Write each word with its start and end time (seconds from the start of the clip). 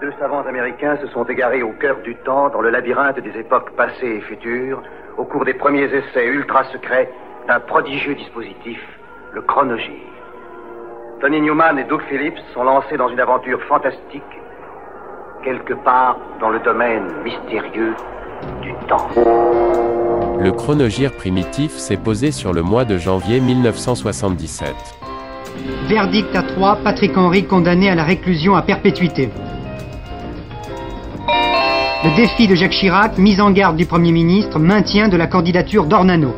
Deux 0.00 0.12
savants 0.20 0.46
américains 0.46 0.96
se 0.98 1.08
sont 1.08 1.24
égarés 1.24 1.64
au 1.64 1.72
cœur 1.72 1.96
du 2.04 2.14
temps, 2.14 2.50
dans 2.50 2.60
le 2.60 2.70
labyrinthe 2.70 3.18
des 3.18 3.36
époques 3.36 3.72
passées 3.72 4.18
et 4.18 4.20
futures, 4.20 4.80
au 5.16 5.24
cours 5.24 5.44
des 5.44 5.54
premiers 5.54 5.92
essais 5.92 6.24
ultra 6.24 6.62
secrets 6.70 7.10
d'un 7.48 7.58
prodigieux 7.58 8.14
dispositif, 8.14 8.78
le 9.32 9.42
chronogire. 9.42 10.06
Tony 11.20 11.40
Newman 11.40 11.80
et 11.80 11.84
Doug 11.84 12.00
Phillips 12.08 12.38
sont 12.54 12.62
lancés 12.62 12.96
dans 12.96 13.08
une 13.08 13.18
aventure 13.18 13.60
fantastique, 13.64 14.22
quelque 15.42 15.74
part 15.74 16.16
dans 16.38 16.50
le 16.50 16.60
domaine 16.60 17.08
mystérieux 17.24 17.94
du 18.62 18.72
temps. 18.86 19.08
Le 20.38 20.52
chronogire 20.52 21.10
primitif 21.16 21.72
s'est 21.72 21.96
posé 21.96 22.30
sur 22.30 22.52
le 22.52 22.62
mois 22.62 22.84
de 22.84 22.98
janvier 22.98 23.40
1977. 23.40 24.76
Verdict 25.88 26.36
à 26.36 26.44
trois, 26.44 26.76
Patrick 26.84 27.16
Henry 27.16 27.44
condamné 27.46 27.90
à 27.90 27.96
la 27.96 28.04
réclusion 28.04 28.54
à 28.54 28.62
perpétuité. 28.62 29.28
Le 32.04 32.14
défi 32.14 32.46
de 32.46 32.54
Jacques 32.54 32.70
Chirac, 32.70 33.18
mise 33.18 33.40
en 33.40 33.50
garde 33.50 33.76
du 33.76 33.84
Premier 33.84 34.12
ministre, 34.12 34.60
maintien 34.60 35.08
de 35.08 35.16
la 35.16 35.26
candidature 35.26 35.84
d'Ornano. 35.84 36.32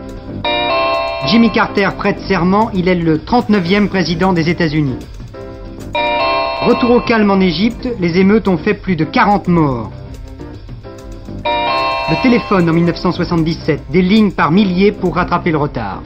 Jimmy 1.27 1.51
Carter 1.51 1.91
prête 1.99 2.19
serment, 2.21 2.71
il 2.73 2.89
est 2.89 2.95
le 2.95 3.19
39e 3.19 3.89
président 3.89 4.33
des 4.33 4.49
États-Unis. 4.49 4.97
Retour 6.63 6.93
au 6.93 7.01
calme 7.01 7.31
en 7.31 7.41
Égypte, 7.41 7.89
les 8.01 8.17
émeutes 8.17 8.49
ont 8.49 8.57
fait 8.57 8.73
plus 8.73 8.97
de 8.97 9.05
40 9.05 9.49
morts. 9.49 9.91
Le 11.45 12.23
téléphone 12.23 12.71
en 12.71 12.73
1977, 12.73 13.83
des 13.91 14.01
lignes 14.01 14.33
par 14.33 14.53
milliers 14.53 14.93
pour 14.93 15.15
rattraper 15.15 15.51
le 15.51 15.59
retard. 15.59 16.01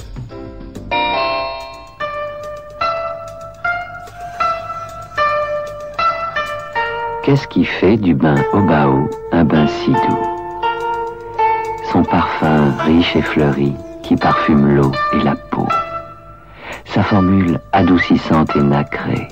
Qu'est-ce 7.24 7.48
qui 7.48 7.64
fait 7.64 7.96
du 7.96 8.14
bain 8.14 8.34
au 8.52 8.60
bao 8.60 9.09
un 9.33 9.45
bain 9.45 9.66
si 9.66 9.91
doux? 9.91 10.28
Son 11.91 12.03
parfum 12.03 12.70
riche 12.81 13.16
et 13.16 13.22
fleuri 13.22 13.72
qui 14.03 14.14
parfume 14.14 14.77
l'eau 14.77 14.92
et 15.14 15.25
la 15.25 15.34
peau. 15.34 15.66
Sa 16.84 17.03
formule 17.03 17.58
adoucissante 17.72 18.55
et 18.56 18.62
nacrée 18.62 19.27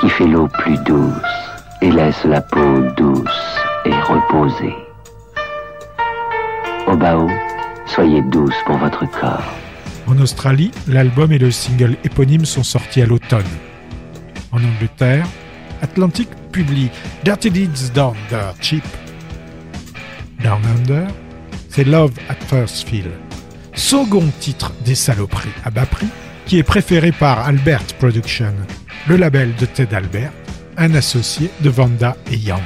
qui 0.00 0.08
fait 0.08 0.26
l'eau 0.26 0.48
plus 0.48 0.78
douce 0.78 1.50
et 1.82 1.90
laisse 1.90 2.24
la 2.24 2.40
peau 2.40 2.80
douce 2.96 3.58
et 3.84 3.92
reposée. 3.92 4.74
Au 6.86 6.96
bao, 6.96 7.28
soyez 7.84 8.22
douce 8.22 8.56
pour 8.64 8.78
votre 8.78 9.04
corps. 9.10 9.52
En 10.06 10.18
Australie, 10.20 10.70
l'album 10.88 11.32
et 11.32 11.38
le 11.38 11.50
single 11.50 11.96
éponyme 12.02 12.46
sont 12.46 12.62
sortis 12.62 13.02
à 13.02 13.06
l'automne. 13.06 13.44
En 14.52 14.56
Angleterre, 14.56 15.26
Atlantic 15.82 16.28
publie 16.52 16.90
Dirty 17.24 17.50
Deeds 17.50 17.92
Done 17.94 18.16
Dirt 18.28 18.56
Cheap. 18.60 18.84
Down 20.42 20.62
Under, 20.76 21.06
c'est 21.68 21.84
Love 21.84 22.12
at 22.28 22.36
First 22.46 22.88
Feel, 22.88 23.10
second 23.74 24.28
titre 24.40 24.72
des 24.84 24.94
saloperies 24.94 25.50
à 25.64 25.70
bas 25.70 25.86
prix, 25.86 26.08
qui 26.46 26.58
est 26.58 26.62
préféré 26.62 27.12
par 27.12 27.46
Albert 27.46 27.84
Production, 27.98 28.54
le 29.08 29.16
label 29.16 29.54
de 29.56 29.66
Ted 29.66 29.94
Albert, 29.94 30.32
un 30.76 30.94
associé 30.94 31.50
de 31.60 31.68
Vanda 31.68 32.16
et 32.30 32.36
Young. 32.36 32.60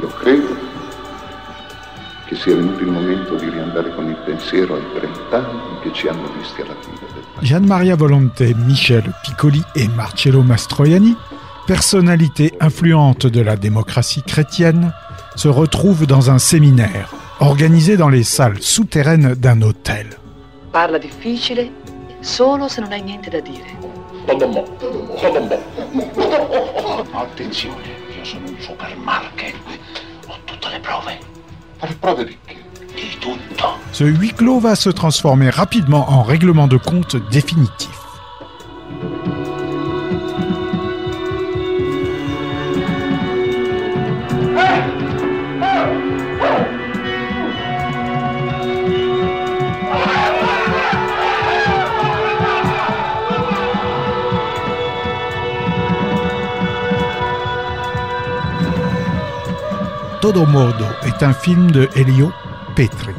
Io 0.00 0.08
credo 0.08 0.56
che 2.26 2.34
sia 2.36 2.54
venuto 2.56 2.80
il 2.80 2.90
momento 2.90 3.34
di 3.36 3.48
riandare 3.48 3.94
con 3.94 4.08
il 4.08 4.16
pensiero 4.24 4.74
ai 4.74 4.84
30 4.94 5.36
anni 5.36 5.60
che 5.82 5.92
ci 5.92 6.08
hanno 6.08 6.28
visti 6.38 6.60
alla 6.62 6.74
fine 6.80 6.98
del 7.12 7.22
Gian 7.40 7.64
Maria 7.64 7.96
Volonté, 7.96 8.54
Michel 8.54 9.12
Piccoli 9.22 9.62
et 9.74 9.88
Marcello 9.94 10.42
Mastroianni, 10.42 11.16
personnalités 11.66 12.52
influentes 12.60 13.30
de 13.30 13.42
la 13.42 13.56
démocratie 13.56 14.22
chrétienne, 14.22 14.92
se 15.36 15.48
retrouvent 15.48 16.06
dans 16.06 16.30
un 16.30 16.38
séminaire 16.38 17.10
organisé 17.40 17.96
dans 17.96 18.08
les 18.08 18.24
salles 18.24 18.60
souterraines 18.60 19.34
d'un 19.34 19.60
hôtel. 19.62 20.16
Parla 20.72 20.98
difficile 20.98 21.70
solo 22.20 22.68
se 22.68 22.80
non 22.80 22.92
hai 22.92 23.02
niente 23.02 23.30
da 23.30 23.40
dire. 23.40 23.76
Attenzione, 27.12 27.82
io 28.16 28.24
sono 28.24 28.48
un 28.48 28.56
supermarket. 28.58 29.63
Ho 30.84 31.00
tutte 31.00 31.08
le 31.08 31.18
prove. 31.18 31.18
Ma 31.80 31.88
le 31.88 31.94
prove 31.94 32.24
di 32.24 32.38
che? 32.44 32.56
Di 32.94 33.18
tutto. 33.18 33.78
Ce 33.92 34.04
huis 34.04 34.32
clos 34.32 34.60
va 34.60 34.74
se 34.74 34.90
transformer 34.90 35.50
rapidement 35.50 36.10
en 36.10 36.22
règlement 36.22 36.66
de 36.68 36.76
compte 36.76 37.16
définitif. 37.30 38.03
Todo 60.24 60.46
Modo 60.46 60.86
est 61.04 61.22
un 61.22 61.34
film 61.34 61.70
de 61.70 61.86
Elio 61.96 62.32
Petri. 62.74 63.12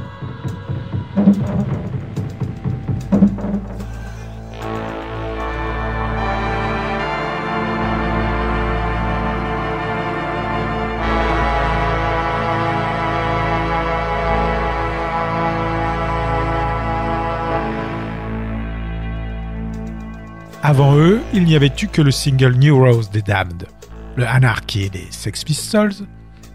Avant 20.63 20.95
eux, 20.95 21.21
il 21.35 21.43
n'y 21.43 21.55
avait 21.55 21.67
eu 21.67 21.87
que 21.87 22.01
le 22.01 22.09
single 22.09 22.55
New 22.55 22.75
Rose 22.75 23.11
des 23.11 23.21
Damned, 23.21 23.67
le 24.15 24.25
Anarchy 24.25 24.89
des 24.89 25.05
Sex 25.11 25.43
Pistols 25.43 25.93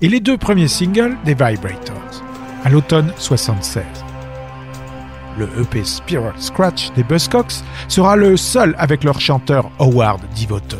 et 0.02 0.08
les 0.08 0.20
deux 0.20 0.38
premiers 0.38 0.68
singles 0.68 1.16
des 1.24 1.34
Vibrators, 1.34 2.22
à 2.64 2.70
l'automne 2.70 3.12
76. 3.18 3.84
Le 5.38 5.48
EP 5.60 5.84
Spiral 5.84 6.34
Scratch 6.38 6.92
des 6.94 7.02
Buzzcocks 7.02 7.62
sera 7.88 8.16
le 8.16 8.36
seul 8.36 8.74
avec 8.78 9.04
leur 9.04 9.20
chanteur 9.20 9.70
Howard 9.78 10.20
Devoto. 10.40 10.78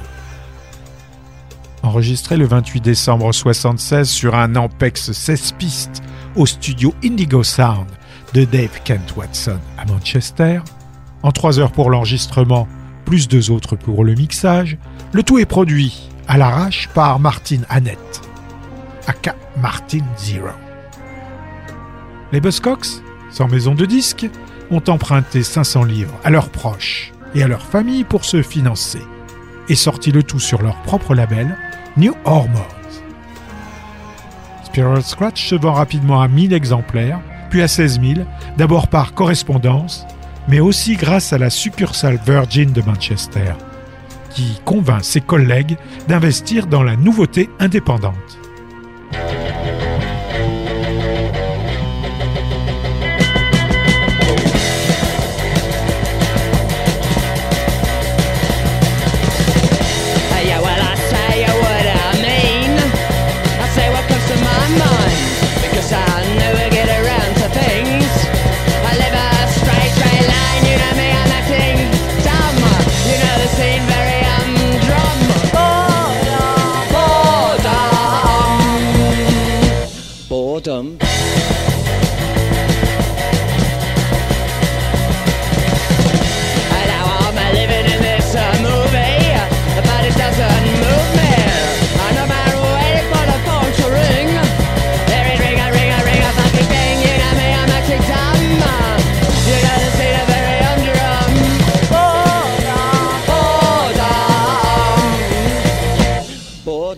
Enregistré 1.83 2.37
le 2.37 2.47
28 2.47 2.81
décembre 2.81 3.33
76 3.33 4.09
sur 4.09 4.35
un 4.35 4.55
Ampex 4.57 5.13
16 5.13 5.53
pistes 5.53 6.03
au 6.37 6.47
studio 6.47 6.95
Indigo 7.03 7.43
Sound 7.43 7.87
de 8.35 8.45
Dave 8.45 8.81
Kent 8.85 9.15
Watson 9.17 9.59
à 9.79 9.85
Manchester, 9.87 10.61
en 11.23 11.33
trois 11.33 11.59
heures 11.59 11.73
pour 11.73 11.91
l'enregistrement, 11.91 12.69
plus 13.05 13.29
deux 13.29 13.51
autres 13.51 13.77
pour 13.77 14.05
le 14.05 14.15
mixage, 14.15 14.79
le 15.13 15.23
tout 15.23 15.39
est 15.39 15.47
produit 15.47 16.09
à 16.29 16.39
l'arrache 16.39 16.89
par 16.95 17.19
Martin 17.19 17.63
Annette, 17.69 18.10
Martin 19.61 20.05
Zero. 20.17 20.49
Les 22.33 22.41
Buzzcocks, 22.41 23.03
sans 23.31 23.49
maison 23.49 23.75
de 23.75 23.87
disques, 23.87 24.29
ont 24.71 24.83
emprunté 24.89 25.43
500 25.43 25.85
livres 25.85 26.15
à 26.25 26.31
leurs 26.31 26.51
proches 26.51 27.13
et 27.35 27.43
à 27.43 27.49
leurs 27.49 27.65
familles 27.65 28.05
pour 28.05 28.25
se 28.25 28.43
financer, 28.43 29.03
et 29.69 29.75
sorti 29.75 30.13
le 30.13 30.23
tout 30.23 30.39
sur 30.39 30.63
leur 30.63 30.77
propre 30.83 31.15
label, 31.15 31.57
New 31.97 32.15
Hormones. 32.25 32.63
Spiral 34.65 35.03
Scratch 35.03 35.49
se 35.49 35.57
vend 35.57 35.73
rapidement 35.73 36.23
à 36.23 36.29
1000 36.29 36.53
exemplaires, 36.53 37.21
puis 37.51 37.63
à 37.63 37.69
16 37.69 38.01
000, 38.01 38.21
d'abord 38.57 38.89
par 38.89 39.15
correspondance, 39.15 40.07
mais 40.49 40.61
aussi 40.61 40.95
grâce 40.95 41.33
à 41.33 41.39
la 41.39 41.51
succursale 41.51 42.21
Virgin 42.25 42.73
de 42.73 42.83
Manchester, 42.83 43.55
qui 44.31 44.61
convainc 44.65 45.05
ses 45.05 45.21
collègues 45.21 45.77
d'investir 46.07 46.69
dans 46.69 46.85
la 46.85 46.95
nouveauté 46.95 47.51
indépendante. 47.59 48.40
Thank 49.13 49.55
you. 49.55 49.60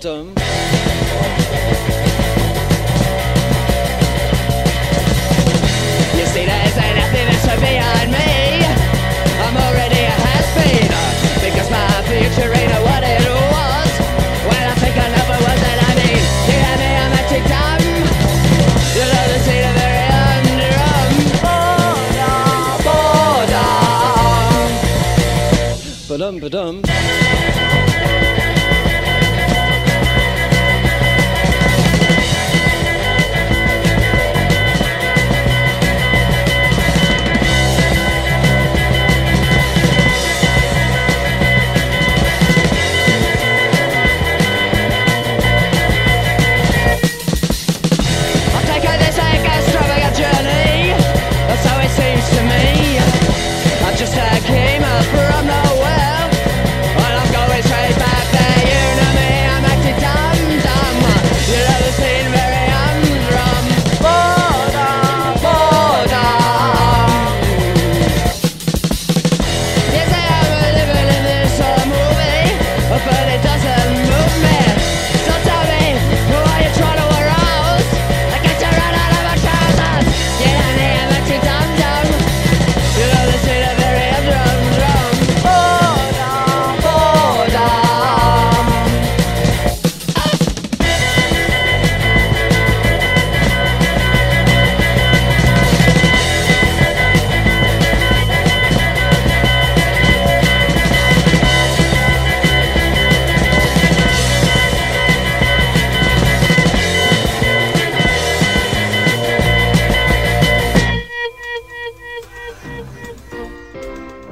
Boredom. 0.02 0.34
Boredom. 0.34 0.34
You 6.18 6.26
see, 6.26 6.44
there's 6.44 6.74
nothing 6.74 7.26
that's 7.30 7.46
behind 7.60 8.10
me. 8.10 8.66
I'm 9.46 9.56
already 9.62 10.02
a 10.02 10.14
has-been 10.26 10.90
because 11.38 11.70
my 11.70 11.86
future 12.10 12.50
ain't 12.50 12.74
what 12.82 13.02
it 13.06 13.22
was. 13.30 13.92
When 14.50 14.62
I 14.66 14.74
think 14.82 14.96
I 14.98 15.06
know 15.06 15.22
what 15.38 15.58
that 15.62 15.78
I 15.86 15.94
mean, 15.94 16.18
you 16.50 16.58
hear 16.58 16.76
me? 16.82 16.90
I'm 16.98 17.14
acting 17.22 17.46
dumb. 17.46 17.86
You 18.98 19.06
know 19.06 19.24
the 19.30 19.38
scene 19.46 19.66
of 19.70 19.74
very 19.78 20.02
underarm. 20.26 21.14
Boredom, 22.02 22.82
boredom. 26.10 26.40
Ba-dum, 26.42 26.82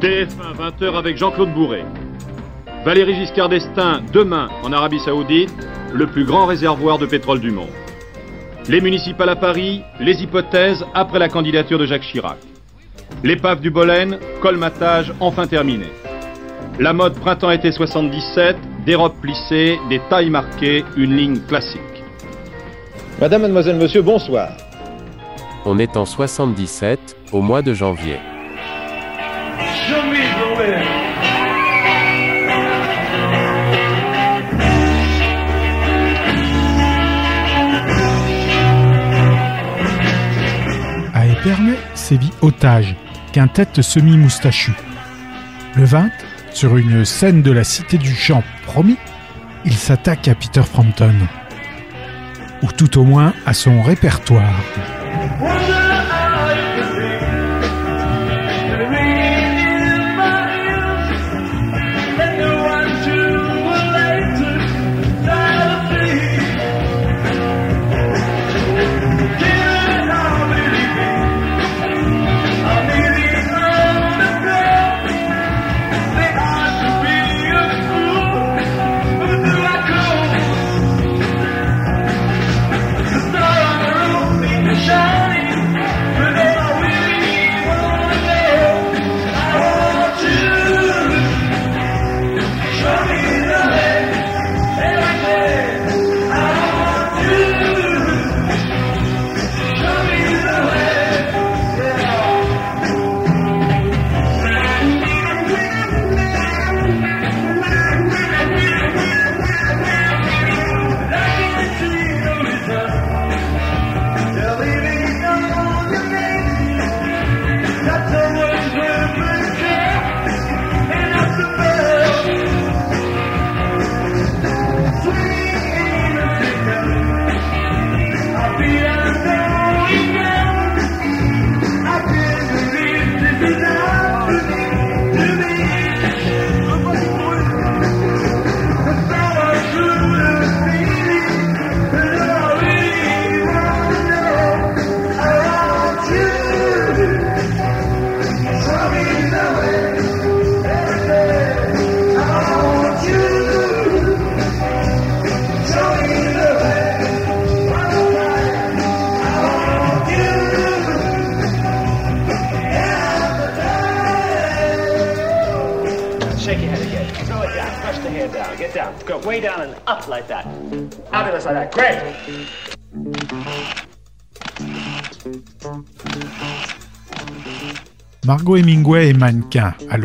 TF1, 0.00 0.56
20h 0.56 0.96
avec 0.96 1.18
Jean-Claude 1.18 1.52
Bourré. 1.52 1.84
Valéry 2.86 3.14
Giscard 3.16 3.50
d'Estaing, 3.50 4.00
demain 4.14 4.48
en 4.62 4.72
Arabie 4.72 4.98
Saoudite, 4.98 5.52
le 5.92 6.06
plus 6.06 6.24
grand 6.24 6.46
réservoir 6.46 6.98
de 6.98 7.04
pétrole 7.04 7.38
du 7.40 7.50
monde. 7.50 7.68
Les 8.66 8.80
municipales 8.80 9.28
à 9.28 9.36
Paris, 9.36 9.82
les 9.98 10.22
hypothèses 10.22 10.86
après 10.94 11.18
la 11.18 11.28
candidature 11.28 11.78
de 11.78 11.84
Jacques 11.84 12.02
Chirac. 12.02 12.38
L'épave 13.22 13.60
du 13.60 13.70
Bolène, 13.70 14.18
colmatage 14.40 15.12
enfin 15.20 15.46
terminé. 15.46 15.86
La 16.78 16.94
mode 16.94 17.20
printemps-été 17.20 17.70
77, 17.70 18.56
des 18.86 18.94
robes 18.94 19.20
plissées, 19.20 19.78
des 19.90 20.00
tailles 20.08 20.30
marquées, 20.30 20.82
une 20.96 21.14
ligne 21.14 21.40
classique. 21.40 21.80
Madame, 23.20 23.42
mademoiselle, 23.42 23.76
monsieur, 23.76 24.00
bonsoir. 24.00 24.48
On 25.66 25.78
est 25.78 25.98
en 25.98 26.06
77, 26.06 27.16
au 27.32 27.42
mois 27.42 27.60
de 27.60 27.74
janvier. 27.74 28.16
Sévit 42.10 42.32
Otage, 42.42 42.96
quintette 43.32 43.82
semi-moustachue. 43.82 44.74
Le 45.76 45.84
20, 45.84 46.10
sur 46.52 46.76
une 46.76 47.04
scène 47.04 47.40
de 47.40 47.52
la 47.52 47.62
Cité 47.62 47.98
du 47.98 48.16
Champ 48.16 48.42
promis, 48.66 48.96
il 49.64 49.74
s'attaque 49.74 50.26
à 50.26 50.34
Peter 50.34 50.62
Frampton. 50.62 51.14
Ou 52.64 52.72
tout 52.72 52.98
au 52.98 53.04
moins 53.04 53.32
à 53.46 53.54
son 53.54 53.80
répertoire. 53.82 54.56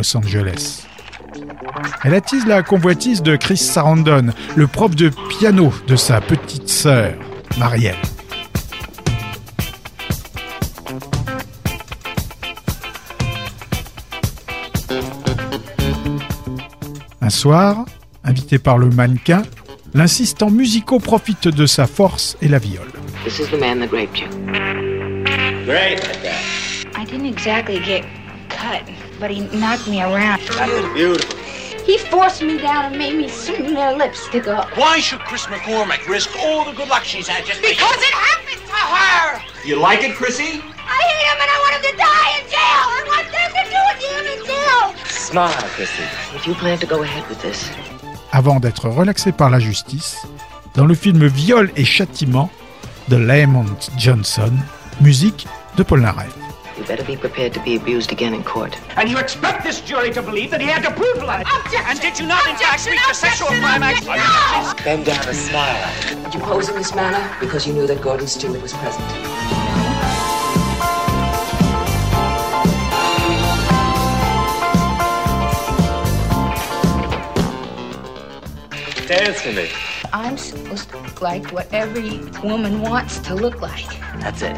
Los 0.05 0.15
Angeles. 0.15 0.85
Elle 2.03 2.13
attise 2.13 2.45
la 2.45 2.61
convoitise 2.61 3.23
de 3.23 3.35
Chris 3.35 3.57
Sarandon, 3.57 4.27
le 4.55 4.67
prof 4.67 4.95
de 4.95 5.09
piano 5.39 5.73
de 5.87 5.95
sa 5.95 6.21
petite 6.21 6.69
sœur, 6.69 7.13
Marielle. 7.57 7.95
Un 17.21 17.29
soir, 17.31 17.85
invité 18.23 18.59
par 18.59 18.77
le 18.77 18.89
mannequin, 18.89 19.41
l'insistant 19.95 20.51
musicaux 20.51 20.99
profite 20.99 21.47
de 21.47 21.65
sa 21.65 21.87
force 21.87 22.37
et 22.43 22.47
la 22.47 22.59
viole. 22.59 22.91
This 23.23 23.39
is 23.39 23.47
the 23.49 23.59
man 23.59 23.79
that 23.79 23.91
raped 23.91 24.19
you. 24.19 24.27
Great 25.65 26.03
like 26.03 26.21
that. 26.21 26.95
I 26.95 27.05
didn't 27.05 27.25
exactly 27.25 27.79
get 27.79 28.03
cut, 28.49 28.83
but 29.19 29.31
he 29.31 29.41
knocked 29.57 29.87
me 29.87 30.01
around. 30.01 30.39
Beautiful. 30.93 31.39
He 31.85 31.99
forced 31.99 32.41
me 32.41 32.57
down 32.57 32.85
and 32.85 32.97
made 32.97 33.15
me 33.15 33.27
smear 33.27 33.75
their 33.75 33.95
lipstick 33.95 34.47
up. 34.47 34.75
Why 34.75 34.99
should 34.99 35.19
Chris 35.19 35.45
McCormick 35.45 36.07
risk 36.07 36.31
all 36.39 36.65
the 36.65 36.71
good 36.71 36.89
luck 36.89 37.03
she's 37.03 37.27
had 37.27 37.45
just 37.45 37.61
Because 37.61 37.97
it 37.99 38.13
happened 38.13 38.65
to 38.65 38.73
her! 38.73 39.41
You 39.63 39.75
like 39.75 40.03
it, 40.03 40.15
Chrissy? 40.15 40.61
I 40.75 40.97
hate 41.05 41.25
him 41.29 41.37
and 41.43 41.49
I 41.51 41.57
want 41.63 41.73
him 41.75 41.91
to 41.91 41.97
die 41.97 42.31
in 42.39 42.45
jail! 42.49 42.83
I 42.89 43.01
want 43.11 43.27
nothing 43.37 43.65
to 43.65 43.69
do 43.69 43.81
with 43.89 44.01
him 44.01 44.25
in 44.33 44.45
jail! 44.47 45.05
Smile, 45.07 45.69
Chrissy. 45.75 46.03
If 46.35 46.47
you 46.47 46.55
plan 46.55 46.79
to 46.79 46.87
go 46.87 47.03
ahead 47.03 47.27
with 47.29 47.39
this, 47.41 47.69
Avant 48.31 48.59
d'être 48.59 48.89
relaxé 48.89 49.31
par 49.31 49.49
la 49.51 49.59
justice, 49.59 50.17
dans 50.73 50.85
le 50.85 50.95
film 50.95 51.25
Viol 51.27 51.71
et 51.75 51.85
Châtiment 51.85 52.49
de 53.09 53.15
Lamont 53.15 53.77
Johnson, 53.97 54.51
musique 55.01 55.47
de 55.77 55.83
Paul 55.83 56.01
Naref. 56.01 56.33
You 56.85 56.95
better 56.95 57.03
be 57.03 57.17
prepared 57.17 57.53
to 57.53 57.59
be 57.63 57.75
abused 57.75 58.11
again 58.11 58.33
in 58.33 58.43
court. 58.43 58.77
And 58.97 59.09
you 59.09 59.17
expect 59.17 59.63
this 59.63 59.81
jury 59.81 60.11
to 60.11 60.21
believe 60.21 60.51
that 60.51 60.61
he 60.61 60.67
had 60.67 60.83
to 60.83 60.91
prove 60.91 61.17
that? 61.21 61.41
Objection! 61.41 61.89
And 61.89 61.99
did 61.99 62.19
you 62.19 62.27
not, 62.27 62.45
in 62.47 62.55
fact, 62.57 62.85
Objection! 62.85 62.91
reach 62.91 63.01
a 63.09 63.13
sexual 63.13 63.47
Objection! 63.47 63.63
climax? 63.63 63.99
Objection! 64.01 64.83
Bend 64.83 65.05
down 65.05 65.27
and 65.27 65.37
smile. 65.37 66.23
Did 66.25 66.33
you 66.33 66.39
pose 66.41 66.69
in 66.69 66.75
this 66.75 66.93
manner 66.93 67.35
because 67.39 67.65
you 67.65 67.73
knew 67.73 67.87
that 67.87 68.01
Gordon 68.01 68.27
Stewart 68.27 68.61
was 68.61 68.73
present? 68.73 69.03
Dance 79.07 79.41
for 79.41 79.51
me. 79.51 79.69
I'm 80.13 80.37
supposed 80.37 80.89
to 80.89 80.97
look 80.97 81.21
like 81.21 81.51
what 81.51 81.71
every 81.73 82.19
woman 82.43 82.81
wants 82.81 83.19
to 83.19 83.35
look 83.35 83.61
like. 83.61 83.87
That's 84.19 84.41
it. 84.41 84.55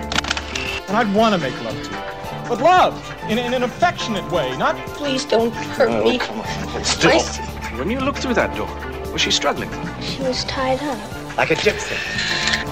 And 0.88 0.96
I'd 0.96 1.14
want 1.14 1.36
to 1.36 1.42
make 1.42 1.62
love 1.64 1.84
to 1.84 1.94
her. 1.94 2.17
But 2.48 2.62
love, 2.62 3.16
in, 3.30 3.38
in 3.38 3.54
an 3.54 3.64
affectionate 3.64 4.30
way, 4.32 4.56
not... 4.58 4.76
Please 4.96 5.26
don't 5.26 5.54
hurt 5.54 5.90
oh, 5.90 6.04
me. 6.04 6.20
Still. 6.84 7.12
My 7.12 7.18
s- 7.18 7.40
When 7.78 7.90
you 7.90 8.00
looked 8.00 8.20
through 8.20 8.36
that 8.36 8.56
door, 8.56 8.70
was 9.12 9.22
she 9.22 9.32
struggling? 9.32 9.70
She 10.02 10.22
was 10.22 10.46
tied 10.46 10.82
up. 10.82 11.38
Like 11.38 11.52
a 11.52 11.56
gypsy. 11.56 11.98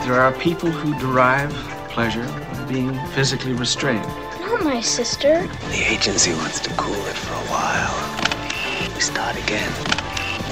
There 0.06 0.22
are 0.22 0.32
people 0.32 0.72
who 0.72 0.98
derive 0.98 1.52
pleasure 1.90 2.26
from 2.26 2.68
being 2.68 3.08
physically 3.08 3.54
restrained. 3.54 4.08
Not 4.40 4.64
my 4.64 4.80
sister. 4.80 5.46
The 5.70 5.84
agency 5.86 6.32
wants 6.34 6.62
to 6.62 6.70
cool 6.76 6.96
it 6.96 7.16
for 7.16 7.34
a 7.34 7.46
while. 7.52 8.94
We 8.94 9.02
start 9.02 9.36
again. 9.36 9.72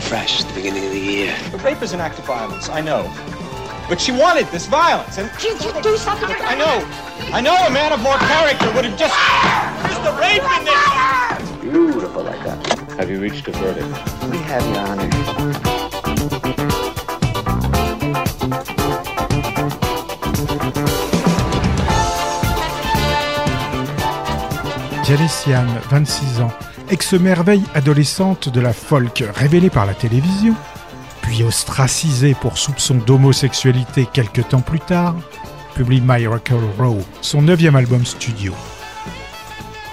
Fresh 0.01 0.42
at 0.42 0.50
the 0.50 0.53
beginning 0.56 0.86
of 0.86 0.92
the 0.92 1.00
year. 1.00 1.36
But 1.51 1.63
rape 1.63 1.82
is 1.82 1.94
an 1.94 2.01
act 2.01 2.20
of 2.20 2.25
violence, 2.25 2.68
I 2.68 2.82
know. 2.82 3.03
But 3.90 4.00
she 4.00 4.12
wanted 4.12 4.48
this 4.48 4.66
violence, 4.66 5.18
and... 5.18 5.30
Did 5.40 5.63
you 5.63 5.74
do 5.82 5.98
something? 5.98 6.30
I 6.30 6.56
know. 6.56 6.84
I 7.34 7.42
know 7.42 7.56
a 7.56 7.70
man 7.70 7.92
of 7.92 8.02
more 8.02 8.18
character 8.18 8.72
would 8.74 8.86
have 8.86 8.98
just... 8.98 9.13
There's 9.84 10.00
the 10.04 10.13
rape 10.20 10.44
in 10.58 10.66
this! 10.66 11.54
Beautiful. 11.62 12.24
we 13.08 13.18
reached 13.18 13.48
a 13.48 13.52
verdict? 13.52 13.88
We 14.32 14.38
have, 14.38 14.66
Your 14.70 14.88
Honor. 14.88 15.10
Jalessiane, 25.04 25.82
26 25.90 26.42
ans, 26.42 26.52
ex-merveille 26.90 27.63
adolescente 27.75 28.48
de 28.48 28.62
la 28.62 28.72
folk 28.72 29.24
révélée 29.36 29.70
par 29.70 29.86
la 29.86 29.94
télévision, 29.94 30.56
puis 31.34 31.44
ostracisée 31.44 32.36
pour 32.36 32.60
soupçon 32.60 32.94
d'homosexualité 32.94 34.08
quelques 34.13 34.50
temps 34.50 34.62
plus 34.62 34.80
tard, 34.80 35.16
publie 35.74 36.00
Miracle 36.00 36.60
Row, 36.78 37.00
son 37.22 37.42
neuvième 37.42 37.75
album 37.75 38.06
studio. 38.06 38.54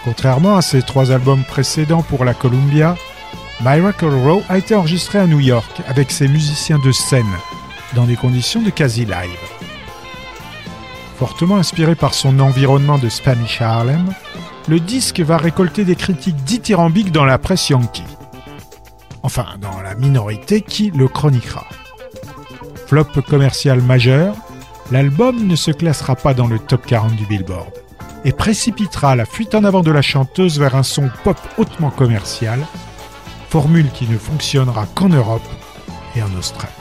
Contrairement 0.04 0.58
à 0.58 0.60
ses 0.60 0.82
trois 0.82 1.12
albums 1.12 1.42
précédents 1.44 2.02
pour 2.02 2.26
la 2.26 2.34
Columbia, 2.34 2.94
Miracle 3.64 4.12
Row 4.22 4.42
a 4.50 4.58
été 4.58 4.74
enregistré 4.74 5.18
à 5.18 5.26
New 5.26 5.40
York 5.40 5.80
avec 5.88 6.10
ses 6.10 6.28
musiciens 6.28 6.78
de 6.78 6.92
scène, 6.92 7.24
dans 7.94 8.04
des 8.04 8.16
conditions 8.16 8.60
de 8.60 8.68
quasi-live. 8.68 9.38
Fortement 11.18 11.56
inspiré 11.56 11.94
par 11.94 12.12
son 12.12 12.38
environnement 12.38 12.98
de 12.98 13.08
Spanish 13.08 13.62
Harlem, 13.62 14.12
le 14.68 14.78
disque 14.78 15.20
va 15.20 15.38
récolter 15.38 15.86
des 15.86 15.96
critiques 15.96 16.44
dithyrambiques 16.44 17.12
dans 17.12 17.24
la 17.24 17.38
presse 17.38 17.70
yankee. 17.70 18.04
Enfin, 19.32 19.58
dans 19.60 19.80
la 19.80 19.94
minorité 19.94 20.60
qui 20.60 20.90
le 20.90 21.06
chroniquera. 21.06 21.64
Flop 22.88 23.04
commercial 23.28 23.80
majeur, 23.80 24.34
l'album 24.90 25.46
ne 25.46 25.54
se 25.54 25.70
classera 25.70 26.16
pas 26.16 26.34
dans 26.34 26.48
le 26.48 26.58
top 26.58 26.84
40 26.84 27.14
du 27.14 27.26
Billboard 27.26 27.70
et 28.24 28.32
précipitera 28.32 29.14
la 29.14 29.24
fuite 29.24 29.54
en 29.54 29.62
avant 29.62 29.82
de 29.82 29.92
la 29.92 30.02
chanteuse 30.02 30.58
vers 30.58 30.74
un 30.74 30.82
son 30.82 31.08
pop 31.22 31.38
hautement 31.58 31.90
commercial, 31.90 32.66
formule 33.50 33.92
qui 33.92 34.08
ne 34.08 34.18
fonctionnera 34.18 34.86
qu'en 34.96 35.10
Europe 35.10 35.48
et 36.16 36.24
en 36.24 36.34
Australie. 36.36 36.79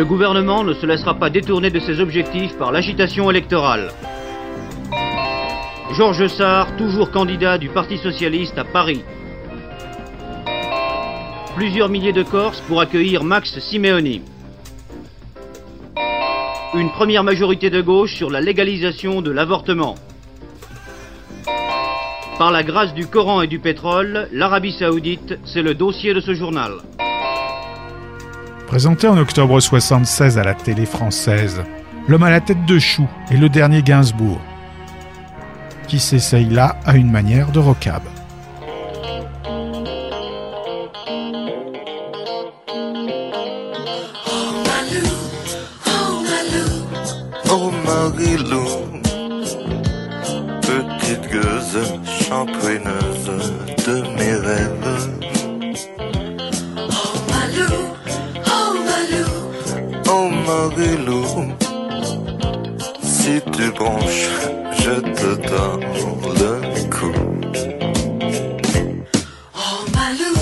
Le 0.00 0.06
gouvernement 0.06 0.64
ne 0.64 0.72
se 0.72 0.86
laissera 0.86 1.12
pas 1.12 1.28
détourner 1.28 1.68
de 1.68 1.78
ses 1.78 2.00
objectifs 2.00 2.56
par 2.56 2.72
l'agitation 2.72 3.30
électorale. 3.30 3.92
Georges 5.92 6.26
Sarr, 6.28 6.74
toujours 6.78 7.10
candidat 7.10 7.58
du 7.58 7.68
Parti 7.68 7.98
socialiste 7.98 8.56
à 8.56 8.64
Paris. 8.64 9.02
Plusieurs 11.54 11.90
milliers 11.90 12.14
de 12.14 12.22
Corses 12.22 12.62
pour 12.62 12.80
accueillir 12.80 13.24
Max 13.24 13.58
Simeoni. 13.58 14.22
Une 16.72 16.92
première 16.92 17.22
majorité 17.22 17.68
de 17.68 17.82
gauche 17.82 18.14
sur 18.14 18.30
la 18.30 18.40
légalisation 18.40 19.20
de 19.20 19.30
l'avortement. 19.30 19.96
Par 22.38 22.50
la 22.50 22.62
grâce 22.62 22.94
du 22.94 23.06
Coran 23.06 23.42
et 23.42 23.48
du 23.48 23.58
pétrole, 23.58 24.30
l'Arabie 24.32 24.72
saoudite, 24.72 25.38
c'est 25.44 25.60
le 25.60 25.74
dossier 25.74 26.14
de 26.14 26.20
ce 26.20 26.32
journal. 26.32 26.78
Présenté 28.70 29.08
en 29.08 29.18
octobre 29.18 29.58
76 29.58 30.38
à 30.38 30.44
la 30.44 30.54
télé 30.54 30.86
française, 30.86 31.60
L'homme 32.06 32.22
à 32.22 32.30
la 32.30 32.40
tête 32.40 32.64
de 32.66 32.78
chou 32.78 33.08
est 33.28 33.36
le 33.36 33.48
dernier 33.48 33.82
Gainsbourg, 33.82 34.40
qui 35.88 35.98
s'essaye 35.98 36.48
là 36.48 36.76
à 36.86 36.94
une 36.94 37.10
manière 37.10 37.50
de 37.50 37.58
rocab. 37.58 38.02
Petite 50.62 51.28
gueuse 51.28 52.00
champouineuse 52.06 53.52
de 53.84 54.02
mes 54.16 54.34
rêves. 54.34 54.79
Si 63.02 63.40
tu 63.52 63.70
branches, 63.70 64.28
je 64.78 64.94
te 65.00 65.30
donne 65.48 65.84
le 66.74 66.82
coup. 66.94 67.18
oh 69.56 69.80
Malou, 69.94 70.36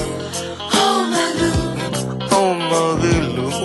oh 0.74 0.98
Malou, 1.12 1.58
Oh 2.32 2.52
Marilou, 2.70 3.56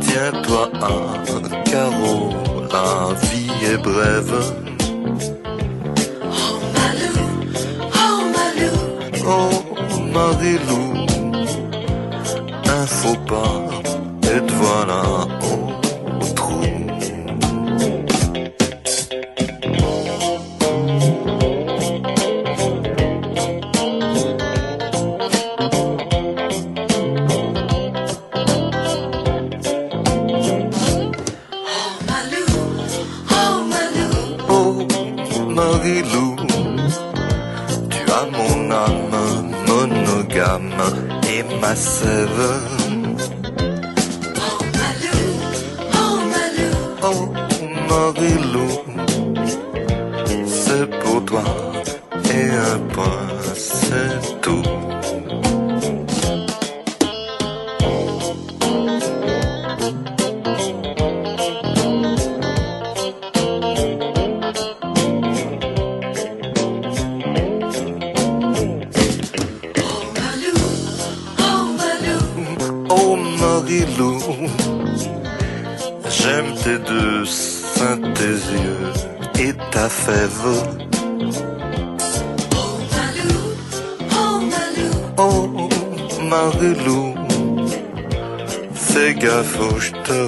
tiens-toi 0.00 0.64
un 0.82 1.48
carreau, 1.64 2.22
la 2.72 2.90
vie 3.28 3.50
est 3.72 3.78
brève. 3.78 4.40
oh 6.22 6.56
Malou, 6.74 7.18
oh 8.04 8.18
Malou, 8.34 8.78
Oh 9.26 9.54
Marilou, 10.14 10.86
un 12.66 12.86
faux 12.86 13.20
pas, 13.26 13.47
Oh 14.70 14.84
Malou, 32.06 32.46
oh 33.20 33.66
voilà 33.70 34.10
oh 34.50 35.48
Marie-Lou, 35.48 36.36
tu 37.88 38.12
as 38.12 38.26
mon 38.36 38.70
âme 38.70 39.50
monogame 39.66 40.82
et 41.26 41.42
ma 41.58 41.74
sève. 41.74 42.77
Marilou, 47.98 48.87
foste 89.58 90.27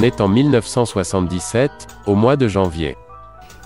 On 0.00 0.02
est 0.02 0.22
en 0.22 0.28
1977, 0.28 1.70
au 2.06 2.14
mois 2.14 2.36
de 2.36 2.48
janvier. 2.48 2.96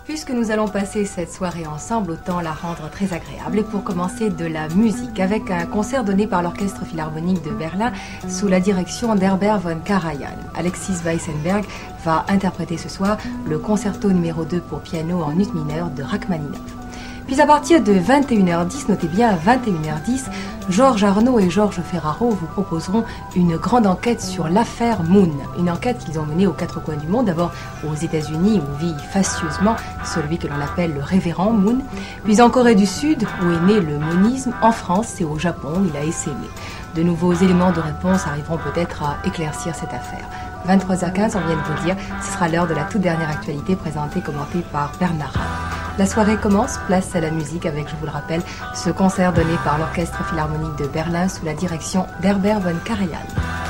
Puisque 0.05 0.31
nous 0.31 0.51
allons 0.51 0.67
passer 0.67 1.05
cette 1.05 1.31
soirée 1.31 1.65
ensemble, 1.65 2.11
autant 2.11 2.41
la 2.41 2.51
rendre 2.51 2.91
très 2.91 3.13
agréable. 3.13 3.61
Et 3.61 3.63
pour 3.63 3.85
commencer, 3.85 4.31
de 4.31 4.45
la 4.45 4.67
musique, 4.71 5.21
avec 5.21 5.49
un 5.53 5.65
concert 5.65 6.03
donné 6.03 6.27
par 6.27 6.43
l'Orchestre 6.43 6.85
Philharmonique 6.85 7.45
de 7.45 7.53
Berlin 7.53 7.93
sous 8.29 8.49
la 8.49 8.59
direction 8.59 9.15
d'Herbert 9.15 9.61
von 9.61 9.79
Karajan. 9.85 10.35
Alexis 10.57 11.05
Weissenberg 11.05 11.65
va 12.05 12.25
interpréter 12.27 12.79
ce 12.79 12.89
soir 12.89 13.17
le 13.47 13.61
concerto 13.61 14.11
numéro 14.11 14.45
2 14.45 14.59
pour 14.59 14.81
piano 14.81 15.23
en 15.23 15.39
ut 15.39 15.55
mineur 15.55 15.89
de 15.91 16.03
Rachmaninoff. 16.03 16.84
Puis 17.27 17.41
à 17.41 17.47
partir 17.47 17.83
de 17.83 17.95
21h10, 17.95 18.91
notez 18.91 19.09
bien 19.09 19.31
à 19.31 19.37
21h10, 19.37 20.25
Georges 20.69 21.05
Arnaud 21.05 21.39
et 21.39 21.49
Georges 21.49 21.81
Ferraro 21.81 22.31
vous 22.31 22.47
proposeront 22.47 23.05
une 23.35 23.57
grande 23.57 23.87
enquête 23.87 24.21
sur 24.21 24.49
l'affaire 24.49 25.03
Moon. 25.03 25.31
Une 25.59 25.71
enquête 25.71 25.99
qu'ils 25.99 26.19
ont 26.19 26.27
menée 26.27 26.47
aux 26.47 26.53
quatre 26.53 26.83
coins 26.83 26.97
du 26.97 27.07
monde, 27.07 27.27
d'abord 27.27 27.53
aux 27.87 27.95
États-Unis 27.95 28.61
où 28.61 28.79
vit 28.79 28.95
facieusement 29.11 29.77
celui 30.05 30.37
que 30.37 30.49
l'on 30.49 30.61
appelle 30.61 30.95
le 30.95 31.03
révérend 31.03 31.53
Moon, 31.53 31.79
puis 32.25 32.43
en 32.43 32.51
Corée 32.51 32.75
du 32.75 32.87
Sud 32.87 33.27
où 33.43 33.51
est 33.51 33.61
né 33.61 33.81
le 33.81 33.99
monisme, 33.99 34.55
en 34.61 34.73
France 34.73 35.21
et 35.21 35.25
au 35.25 35.39
Japon 35.39 35.81
où 35.81 35.87
il 35.87 35.97
a 35.97 36.05
essaimé. 36.05 36.49
De 36.95 37.03
nouveaux 37.03 37.33
éléments 37.33 37.73
de 37.73 37.81
réponse 37.81 38.27
arriveront 38.27 38.59
peut-être 38.59 39.03
à 39.03 39.17
éclaircir 39.27 39.75
cette 39.75 39.93
affaire. 39.95 40.29
23h15, 40.69 41.37
on 41.37 41.47
vient 41.47 41.57
de 41.57 41.75
vous 41.75 41.85
dire, 41.85 41.97
ce 42.23 42.33
sera 42.33 42.49
l'heure 42.49 42.67
de 42.67 42.75
la 42.75 42.85
toute 42.85 43.03
dernière 43.03 43.31
actualité 43.31 43.77
présentée 43.77 44.21
et 44.21 44.23
commentée 44.23 44.65
par 44.73 44.93
Bernard. 44.99 45.84
La 45.97 46.07
soirée 46.07 46.37
commence, 46.37 46.79
place 46.89 47.15
à 47.15 47.21
la 47.21 47.31
musique 47.31 47.67
avec, 47.67 47.89
je 47.89 47.95
vous 47.95 48.07
le 48.07 48.11
rappelle, 48.11 48.43
ce 48.75 48.91
concert 48.91 49.33
donné 49.33 49.55
par 49.63 49.79
l'Orchestre 49.79 50.25
Philharmonique 50.29 50.77
de 50.77 50.89
Berlin 50.89 51.29
sous 51.29 51.45
la 51.45 51.55
direction 51.55 52.07
d'Herbert 52.21 52.59
von 52.59 52.75
Karajan. 52.85 53.64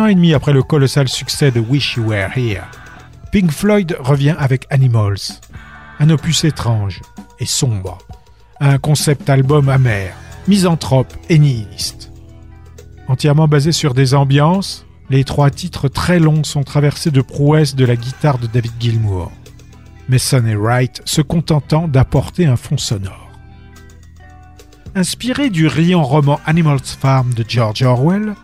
An 0.00 0.06
et 0.06 0.14
demi 0.14 0.34
après 0.34 0.52
le 0.52 0.62
colossal 0.62 1.08
succès 1.08 1.50
de 1.50 1.60
Wish 1.60 1.96
You 1.96 2.04
Were 2.04 2.30
Here, 2.36 2.64
Pink 3.32 3.50
Floyd 3.50 3.96
revient 4.00 4.34
avec 4.38 4.66
Animals, 4.70 5.40
un 5.98 6.10
opus 6.10 6.44
étrange 6.44 7.02
et 7.38 7.46
sombre, 7.46 7.98
un 8.60 8.78
concept 8.78 9.28
album 9.28 9.68
amer, 9.68 10.12
misanthrope 10.48 11.12
et 11.28 11.38
nihiliste. 11.38 12.10
Entièrement 13.08 13.46
basé 13.46 13.72
sur 13.72 13.94
des 13.94 14.14
ambiances, 14.14 14.86
les 15.10 15.24
trois 15.24 15.50
titres 15.50 15.88
très 15.88 16.18
longs 16.18 16.44
sont 16.44 16.62
traversés 16.62 17.10
de 17.10 17.20
prouesses 17.20 17.74
de 17.74 17.84
la 17.84 17.96
guitare 17.96 18.38
de 18.38 18.46
David 18.46 18.72
Gilmour, 18.80 19.30
Mason 20.08 20.46
et 20.46 20.56
Wright 20.56 21.02
se 21.04 21.20
contentant 21.20 21.88
d'apporter 21.88 22.46
un 22.46 22.56
fond 22.56 22.78
sonore. 22.78 23.30
Inspiré 24.94 25.50
du 25.50 25.66
riant 25.66 26.02
roman 26.02 26.40
Animals 26.46 26.80
Farm 26.84 27.34
de 27.34 27.44
George 27.46 27.82
Orwell, 27.82 28.34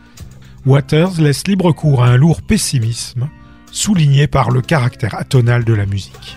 Waters 0.66 1.20
laisse 1.20 1.46
libre 1.46 1.70
cours 1.70 2.02
à 2.02 2.08
un 2.08 2.16
lourd 2.16 2.42
pessimisme, 2.42 3.28
souligné 3.70 4.26
par 4.26 4.50
le 4.50 4.60
caractère 4.60 5.14
atonal 5.14 5.62
de 5.64 5.72
la 5.72 5.86
musique. 5.86 6.36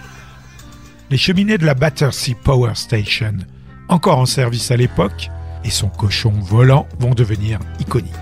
Les 1.09 1.17
cheminées 1.17 1.57
de 1.57 1.65
la 1.65 1.73
Battersea 1.73 2.35
Power 2.43 2.75
Station, 2.75 3.37
encore 3.87 4.19
en 4.19 4.27
service 4.27 4.69
à 4.69 4.77
l'époque, 4.77 5.31
et 5.63 5.71
son 5.71 5.89
cochon 5.89 6.29
volant 6.29 6.87
vont 6.99 7.15
devenir 7.15 7.57
iconiques. 7.79 8.13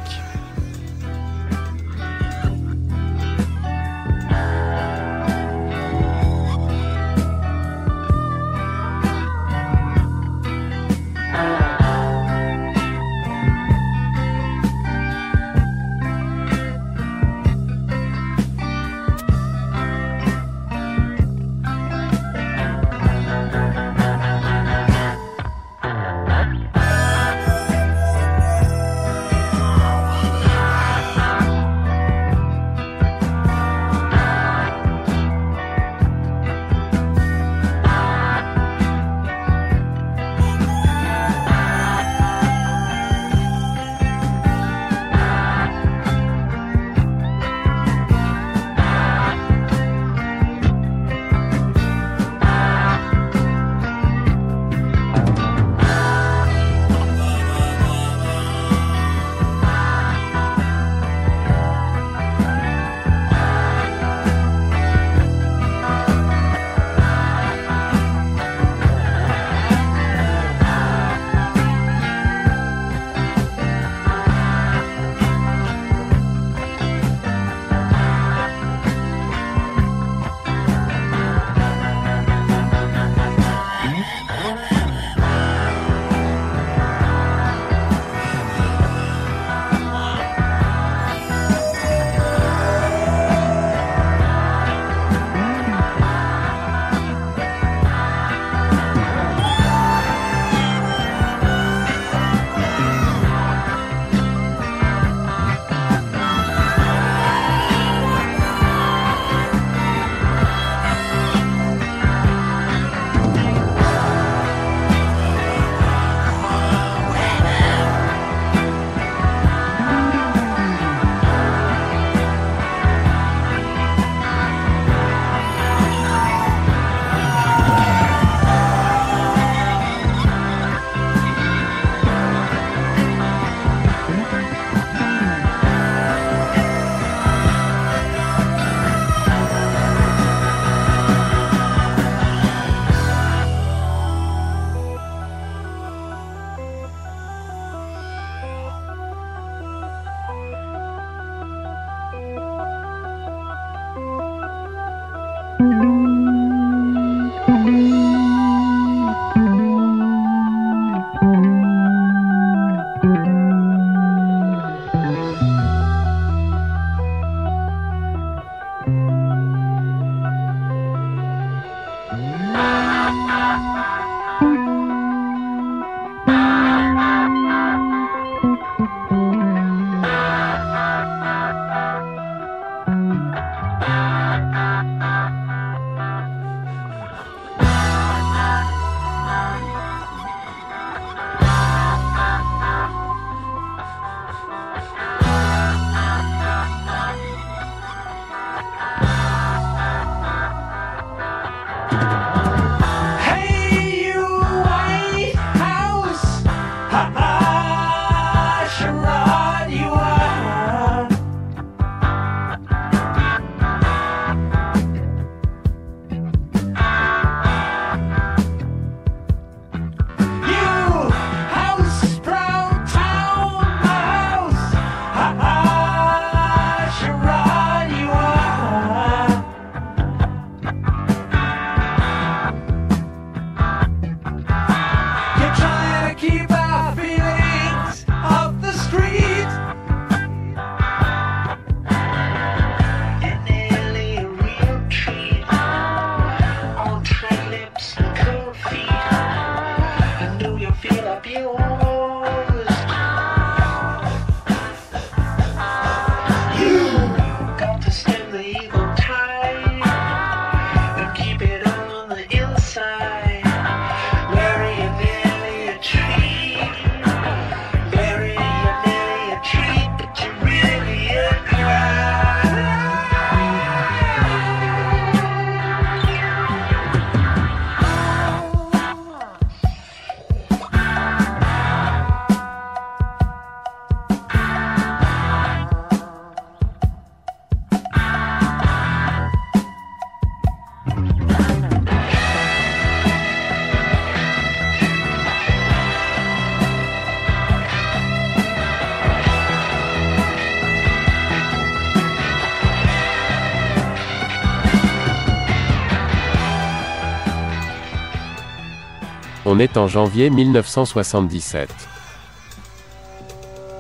On 309.58 309.60
est 309.60 309.76
en 309.76 309.88
janvier 309.88 310.30
1977. 310.30 311.68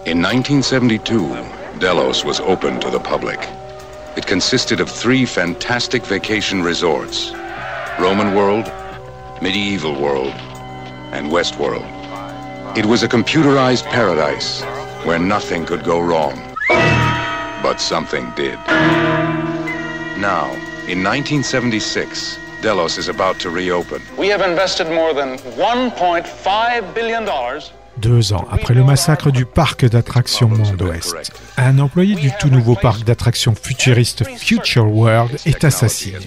In 0.08 0.20
1972, 0.20 1.38
Delos 1.80 2.26
was 2.26 2.40
open 2.40 2.80
to 2.80 2.90
the 2.90 3.00
public. 3.00 3.48
It 4.16 4.26
consisted 4.26 4.80
of 4.80 4.90
three 4.90 5.24
fantastic 5.24 6.04
vacation 6.04 6.64
resorts 6.64 7.32
Roman 8.00 8.34
World, 8.34 8.66
Medieval 9.40 9.94
World, 9.94 10.34
and 11.14 11.32
West 11.32 11.60
World. 11.60 11.86
It 12.76 12.88
was 12.88 13.04
a 13.04 13.08
computerized 13.08 13.86
paradise 13.86 14.64
where 15.06 15.20
nothing 15.20 15.64
could 15.64 15.84
go 15.84 16.00
wrong. 16.00 16.42
But 17.62 17.80
something 17.80 18.34
did. 18.36 18.58
Now, 20.18 20.50
in 20.88 21.04
1976, 21.04 22.40
Delos 22.62 22.98
is 22.98 23.10
about 23.10 23.40
to 23.40 23.50
reopen. 23.50 24.02
We 24.18 24.30
have 24.30 24.42
invested 24.42 24.88
more 24.90 25.14
than 25.14 25.38
$1.5 25.58 26.94
billion. 26.94 27.26
Deux 27.98 28.32
ans 28.32 28.46
après 28.52 28.76
le 28.76 28.84
massacre 28.84 29.32
du 29.32 29.46
parc 29.46 29.86
d'attractions 29.86 30.50
Monde 30.50 30.82
Ouest, 30.84 31.16
un 31.58 31.80
employé 31.80 32.14
du 32.14 32.32
tout 32.40 32.50
nouveau 32.50 32.76
parc 32.76 33.04
d'attractions 33.04 33.56
futuriste 33.56 34.24
Future 34.38 34.86
World 34.88 35.36
est 35.48 35.64
assassiné 35.64 36.20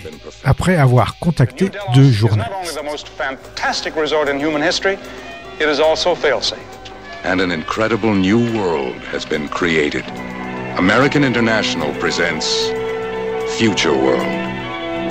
après 0.45 0.77
avoir 0.77 1.19
contacté 1.21 1.71
deux 1.95 2.11
journalistes. 2.11 2.77
Only 2.77 2.89
the 2.89 2.91
most 2.91 3.09
fantastic 3.09 3.95
resort 3.95 4.29
in 4.29 4.41
human 4.41 4.63
history, 4.63 4.99
it 5.61 5.69
is 5.69 5.79
also 5.81 6.17
failsafe. 6.17 6.59
and 7.25 7.41
an 7.41 7.51
incredible 7.51 8.15
new 8.15 8.39
world 8.59 8.97
has 9.13 9.25
been 9.25 9.49
created. 9.49 10.05
American 10.79 11.25
International 11.25 11.93
presents 12.01 12.69
Future 13.59 13.93
World, 13.93 14.50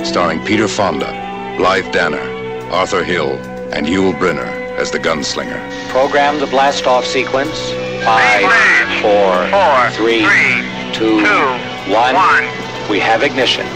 starring 0.04 0.44
Peter 0.44 0.68
Fonda, 0.68 1.10
Blythe 1.56 1.90
Danner, 1.92 2.22
Arthur 2.70 3.04
Hill, 3.04 3.38
and 3.72 3.86
Yul 3.86 4.12
Brynner 4.18 4.48
as 4.78 4.90
the 4.90 4.98
gunslinger. 4.98 5.60
Program 5.90 6.38
the 6.38 6.46
blast 6.46 6.86
off 6.86 7.04
sequence. 7.04 7.72
Five, 8.04 8.48
four, 9.02 9.32
three, 9.92 10.24
two, 10.92 11.22
one. 11.92 12.16
We 12.88 12.98
have 12.98 13.22
ignition. 13.22 13.66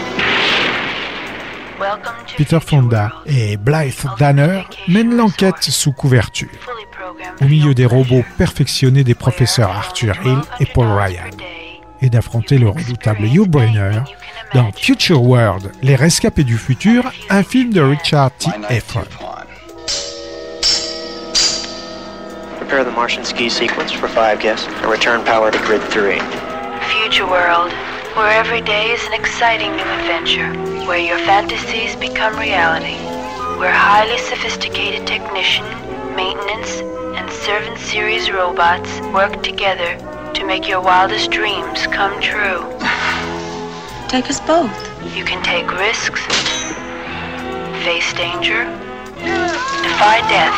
Peter 2.37 2.59
Fonda 2.59 3.11
et 3.25 3.57
Blythe 3.57 4.05
Danner 4.17 4.63
mènent 4.87 5.15
l'enquête 5.15 5.61
sous 5.61 5.91
couverture, 5.91 6.47
au 7.41 7.45
milieu 7.45 7.73
des 7.73 7.85
robots 7.85 8.23
perfectionnés 8.37 9.03
des 9.03 9.15
professeurs 9.15 9.69
Arthur 9.69 10.15
Hill 10.25 10.39
et 10.59 10.65
Paul 10.65 10.87
Ryan, 10.87 11.29
et 12.01 12.09
d'affronter 12.09 12.57
le 12.57 12.69
redoutable 12.69 13.25
Hugh 13.25 13.47
Brynner 13.47 14.01
dans 14.53 14.71
Future 14.71 15.21
World, 15.21 15.71
Les 15.81 15.95
Rescapés 15.95 16.43
du 16.43 16.57
Futur, 16.57 17.03
un 17.29 17.43
film 17.43 17.73
de 17.73 17.81
Richard 17.81 18.31
T. 18.37 18.49
Efron. 18.69 19.03
Prepare 22.59 22.83
the 22.83 22.91
Martian 22.91 23.23
ski 23.23 23.49
sequence 23.49 23.91
for 23.91 24.07
five 24.07 24.39
guests 24.39 24.67
and 24.81 24.89
return 24.89 25.23
power 25.23 25.51
to 25.51 25.59
grid 25.59 25.81
three. 25.89 26.19
Future 27.01 27.27
world, 27.27 27.71
where 28.15 28.31
every 28.31 28.61
day 28.61 28.91
is 28.91 29.05
an 29.07 29.13
exciting 29.13 29.71
new 29.75 29.89
adventure, 29.99 30.51
where 30.87 30.99
your 30.99 31.19
fantasies 31.19 31.95
become 31.95 32.35
reality, 32.39 32.95
where 33.59 33.71
highly 33.71 34.17
sophisticated 34.17 35.05
technician, 35.05 35.65
maintenance, 36.15 36.81
and 37.15 37.29
servant 37.29 37.77
series 37.77 38.31
robots 38.31 38.99
work 39.13 39.43
together 39.43 39.97
to 40.35 40.45
make 40.45 40.67
your 40.67 40.81
wildest 40.81 41.31
dreams 41.31 41.87
come 41.87 42.19
true. 42.19 42.59
Take 44.09 44.29
us 44.29 44.41
both. 44.41 44.75
You 45.15 45.23
can 45.23 45.41
take 45.43 45.71
risks, 45.71 46.19
face 47.87 48.11
danger, 48.13 48.65
defy 49.15 50.19
death, 50.27 50.57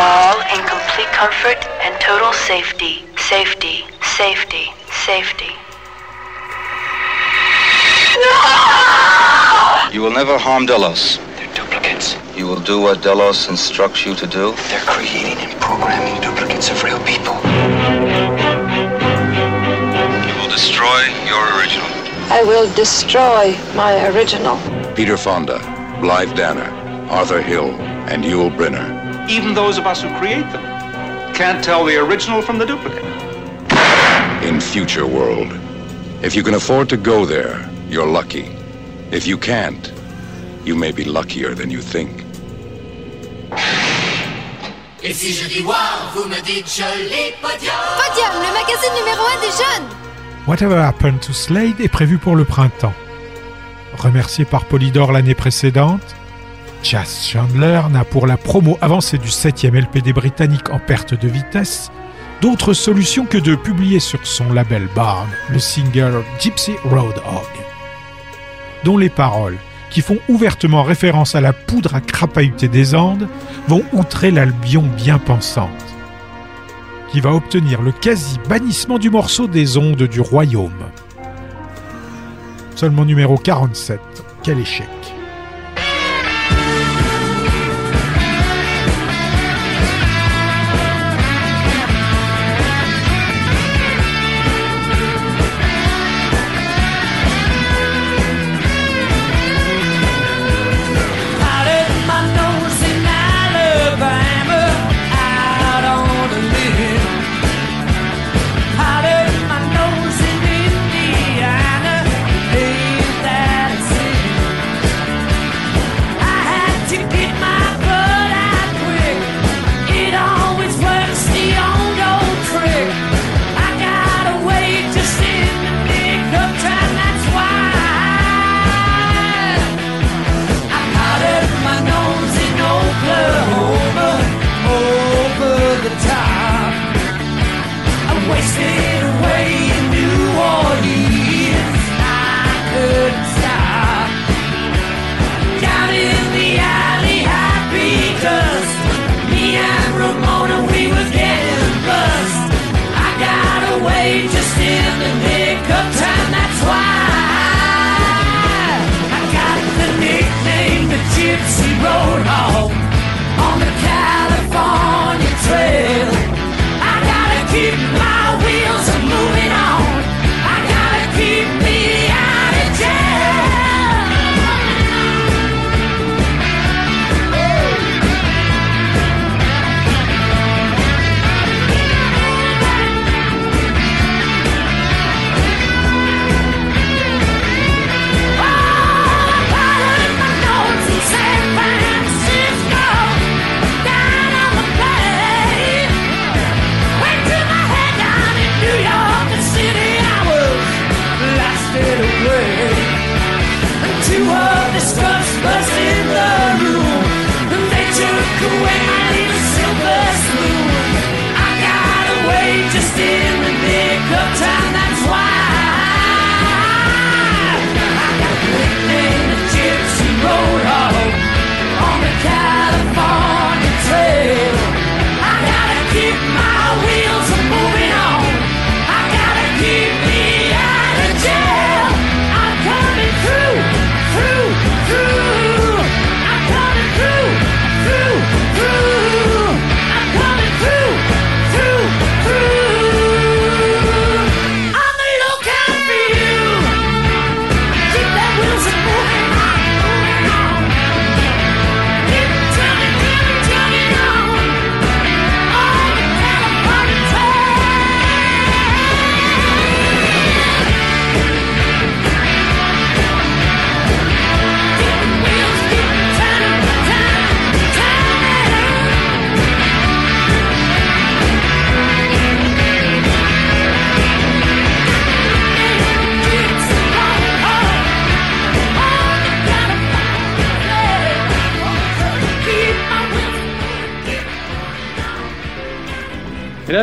all 0.00 0.40
in 0.48 0.64
complete 0.66 1.12
comfort 1.12 1.60
and 1.84 2.00
total 2.00 2.32
safety. 2.32 3.04
Safety, 3.18 3.84
safety, 4.16 4.72
safety. 5.04 5.52
No! 8.16 9.90
You 9.92 10.00
will 10.00 10.12
never 10.12 10.38
harm 10.38 10.64
Delos. 10.64 11.18
They're 11.36 11.54
duplicates. 11.54 12.16
You 12.34 12.46
will 12.46 12.60
do 12.60 12.80
what 12.80 13.02
Delos 13.02 13.48
instructs 13.50 14.06
you 14.06 14.14
to 14.14 14.26
do? 14.26 14.54
They're 14.68 14.80
creating 14.86 15.38
and 15.38 15.60
programming 15.60 16.20
duplicates 16.22 16.70
of 16.70 16.82
real 16.82 17.00
people. 17.04 17.34
You 20.54 20.60
will 20.60 20.66
destroy 20.68 21.02
your 21.26 21.58
original. 21.58 21.88
I 22.30 22.44
will 22.46 22.72
destroy 22.74 23.56
my 23.74 24.06
original. 24.14 24.56
Peter 24.94 25.16
Fonda, 25.16 25.58
Blythe 26.00 26.36
Danner, 26.36 26.70
Arthur 27.10 27.42
Hill, 27.42 27.72
and 28.06 28.22
Yul 28.22 28.54
Brynner. 28.56 29.28
Even 29.28 29.52
those 29.52 29.78
of 29.78 29.86
us 29.86 30.00
who 30.00 30.08
create 30.16 30.48
them 30.52 30.62
can't 31.34 31.64
tell 31.64 31.84
the 31.84 31.96
original 31.96 32.40
from 32.40 32.58
the 32.58 32.66
duplicate. 32.66 33.02
in 34.44 34.60
Future 34.60 35.06
World. 35.08 35.50
If 36.22 36.36
you 36.36 36.44
can 36.44 36.54
afford 36.54 36.88
to 36.90 36.96
go 36.96 37.26
there, 37.26 37.68
you're 37.88 38.06
lucky. 38.06 38.46
If 39.10 39.26
you 39.26 39.36
can't, 39.36 39.92
you 40.64 40.76
may 40.76 40.92
be 40.92 41.02
luckier 41.04 41.54
than 41.56 41.68
you 41.70 41.80
think. 41.80 42.22
Et 45.02 45.12
si 45.12 45.32
je 45.32 45.48
dis 45.48 45.62
wow, 45.62 46.12
vous 46.14 46.28
me 46.28 46.40
dites 46.42 46.76
joli 46.76 47.32
podium. 47.42 47.74
Podium, 47.98 48.34
le 48.40 48.52
magazine 48.52 48.94
numéro 48.94 49.26
1 49.26 49.40
des 49.40 49.50
jeunes. 49.50 50.03
Whatever 50.46 50.76
Happened 50.76 51.20
to 51.20 51.32
Slade 51.32 51.80
est 51.80 51.88
prévu 51.88 52.18
pour 52.18 52.36
le 52.36 52.44
printemps. 52.44 52.92
Remercié 53.96 54.44
par 54.44 54.66
Polydor 54.66 55.10
l'année 55.10 55.34
précédente, 55.34 56.14
Chas 56.82 57.30
Chandler 57.32 57.80
n'a 57.90 58.04
pour 58.04 58.26
la 58.26 58.36
promo 58.36 58.76
avancée 58.82 59.16
du 59.16 59.28
7e 59.28 59.74
LPD 59.74 60.12
britannique 60.12 60.68
en 60.68 60.78
perte 60.78 61.18
de 61.18 61.28
vitesse 61.28 61.90
d'autre 62.42 62.74
solution 62.74 63.24
que 63.24 63.38
de 63.38 63.54
publier 63.54 64.00
sur 64.00 64.26
son 64.26 64.52
label 64.52 64.86
Barn 64.94 65.30
le 65.48 65.58
single 65.58 66.22
Gypsy 66.38 66.72
Road 66.84 67.16
Hog, 67.26 67.64
dont 68.84 68.98
les 68.98 69.08
paroles, 69.08 69.56
qui 69.88 70.02
font 70.02 70.18
ouvertement 70.28 70.82
référence 70.82 71.34
à 71.34 71.40
la 71.40 71.54
poudre 71.54 71.94
à 71.94 72.02
crapahuter 72.02 72.68
des 72.68 72.94
Andes, 72.94 73.28
vont 73.66 73.82
outrer 73.94 74.30
l'Albion 74.30 74.82
bien 74.82 75.18
pensante, 75.18 75.93
qui 77.14 77.20
va 77.20 77.32
obtenir 77.32 77.80
le 77.80 77.92
quasi-bannissement 77.92 78.98
du 78.98 79.08
morceau 79.08 79.46
des 79.46 79.76
ondes 79.76 80.02
du 80.02 80.20
royaume. 80.20 80.90
Seulement 82.74 83.04
numéro 83.04 83.36
47, 83.36 84.00
quel 84.42 84.58
échec. 84.58 85.03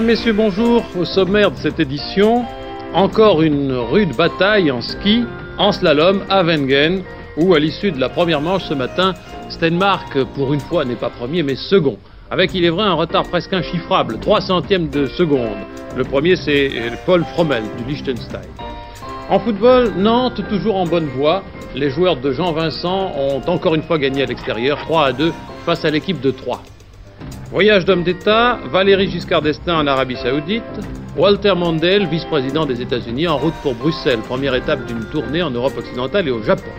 Mesdames, 0.01 0.17
Messieurs, 0.17 0.33
bonjour. 0.33 0.83
Au 0.99 1.05
sommaire 1.05 1.51
de 1.51 1.57
cette 1.57 1.79
édition, 1.79 2.43
encore 2.93 3.43
une 3.43 3.71
rude 3.71 4.15
bataille 4.15 4.71
en 4.71 4.81
ski, 4.81 5.25
en 5.59 5.71
slalom 5.71 6.23
à 6.27 6.43
Wengen, 6.43 7.03
où 7.37 7.53
à 7.53 7.59
l'issue 7.59 7.91
de 7.91 7.99
la 7.99 8.09
première 8.09 8.41
manche 8.41 8.63
ce 8.63 8.73
matin, 8.73 9.13
Stenmark, 9.49 10.23
pour 10.33 10.53
une 10.53 10.59
fois, 10.59 10.85
n'est 10.85 10.95
pas 10.95 11.09
premier, 11.09 11.43
mais 11.43 11.55
second. 11.55 11.97
Avec, 12.31 12.55
il 12.55 12.65
est 12.65 12.69
vrai, 12.69 12.83
un 12.83 12.93
retard 12.93 13.25
presque 13.25 13.53
inchiffrable, 13.53 14.17
3 14.19 14.41
centièmes 14.41 14.89
de 14.89 15.05
seconde. 15.05 15.57
Le 15.95 16.03
premier, 16.03 16.35
c'est 16.35 16.71
Paul 17.05 17.23
Frommel, 17.33 17.63
du 17.77 17.93
Liechtenstein. 17.93 18.41
En 19.29 19.39
football, 19.39 19.93
Nantes, 19.97 20.41
toujours 20.49 20.77
en 20.77 20.85
bonne 20.85 21.09
voie. 21.15 21.43
Les 21.75 21.91
joueurs 21.91 22.15
de 22.15 22.31
Jean 22.31 22.53
Vincent 22.53 23.11
ont 23.15 23.41
encore 23.47 23.75
une 23.75 23.83
fois 23.83 23.99
gagné 23.99 24.23
à 24.23 24.25
l'extérieur, 24.25 24.79
3 24.79 25.05
à 25.05 25.11
2, 25.11 25.31
face 25.65 25.85
à 25.85 25.91
l'équipe 25.91 26.19
de 26.19 26.31
3. 26.31 26.63
Voyage 27.51 27.85
d'homme 27.85 28.03
d'État, 28.03 28.59
Valéry 28.71 29.09
Giscard 29.09 29.41
d'Estaing 29.41 29.75
en 29.75 29.87
Arabie 29.87 30.15
Saoudite, 30.15 30.63
Walter 31.17 31.53
Mondale, 31.55 32.07
vice-président 32.07 32.65
des 32.65 32.81
États-Unis, 32.81 33.27
en 33.27 33.37
route 33.37 33.53
pour 33.61 33.75
Bruxelles, 33.75 34.19
première 34.19 34.55
étape 34.55 34.85
d'une 34.85 35.03
tournée 35.05 35.41
en 35.41 35.51
Europe 35.51 35.77
occidentale 35.77 36.27
et 36.27 36.31
au 36.31 36.41
Japon. 36.41 36.71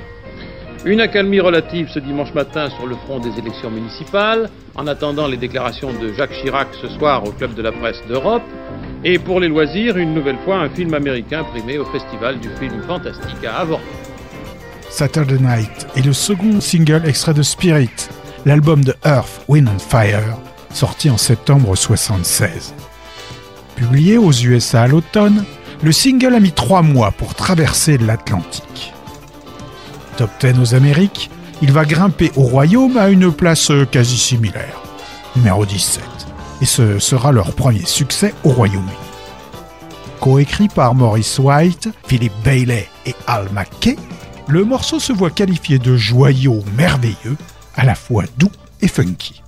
Une 0.84 1.00
accalmie 1.00 1.38
relative 1.38 1.88
ce 1.92 2.00
dimanche 2.00 2.34
matin 2.34 2.68
sur 2.70 2.86
le 2.86 2.96
front 2.96 3.20
des 3.20 3.38
élections 3.38 3.70
municipales, 3.70 4.50
en 4.74 4.86
attendant 4.86 5.28
les 5.28 5.36
déclarations 5.36 5.92
de 5.92 6.12
Jacques 6.14 6.32
Chirac 6.32 6.68
ce 6.80 6.88
soir 6.88 7.24
au 7.24 7.30
Club 7.30 7.54
de 7.54 7.62
la 7.62 7.70
presse 7.70 8.02
d'Europe. 8.08 8.42
Et 9.04 9.18
pour 9.18 9.38
les 9.38 9.48
loisirs, 9.48 9.96
une 9.96 10.14
nouvelle 10.14 10.38
fois, 10.44 10.56
un 10.56 10.70
film 10.70 10.94
américain 10.94 11.44
primé 11.44 11.78
au 11.78 11.84
Festival 11.84 12.40
du 12.40 12.48
film 12.58 12.82
fantastique 12.86 13.44
à 13.46 13.60
Avorton. 13.60 13.84
Saturday 14.88 15.38
Night 15.38 15.86
est 15.96 16.04
le 16.04 16.12
second 16.12 16.60
single 16.60 17.02
extrait 17.06 17.34
de 17.34 17.42
Spirit, 17.42 18.08
l'album 18.44 18.84
de 18.84 18.94
Earth, 19.04 19.42
Wind 19.48 19.68
and 19.68 19.78
Fire, 19.78 20.36
sorti 20.72 21.10
en 21.10 21.18
septembre 21.18 21.76
76. 21.76 22.74
Publié 23.76 24.18
aux 24.18 24.32
USA 24.32 24.82
à 24.82 24.88
l'automne, 24.88 25.44
le 25.82 25.92
single 25.92 26.34
a 26.34 26.40
mis 26.40 26.52
trois 26.52 26.82
mois 26.82 27.10
pour 27.12 27.34
traverser 27.34 27.98
l'Atlantique. 27.98 28.92
Top 30.16 30.30
10 30.40 30.60
aux 30.60 30.74
Amériques, 30.74 31.30
il 31.62 31.72
va 31.72 31.84
grimper 31.84 32.32
au 32.36 32.42
Royaume 32.42 32.96
à 32.96 33.08
une 33.08 33.32
place 33.32 33.70
euh, 33.70 33.84
quasi 33.84 34.16
similaire, 34.16 34.80
numéro 35.36 35.64
17, 35.64 36.02
et 36.60 36.66
ce 36.66 36.98
sera 36.98 37.32
leur 37.32 37.52
premier 37.54 37.84
succès 37.84 38.34
au 38.44 38.50
Royaume-Uni. 38.50 38.92
Coécrit 40.20 40.68
par 40.68 40.94
Maurice 40.94 41.38
White, 41.38 41.88
Philip 42.06 42.32
Bailey 42.44 42.88
et 43.06 43.14
Al 43.26 43.48
McKay, 43.52 43.96
le 44.48 44.64
morceau 44.64 45.00
se 45.00 45.12
voit 45.12 45.30
qualifié 45.30 45.78
de 45.78 45.96
joyau 45.96 46.62
merveilleux, 46.76 47.36
à 47.76 47.84
la 47.84 47.94
fois 47.94 48.24
doux 48.38 48.50
et 48.80 48.88
funky. 48.88 49.41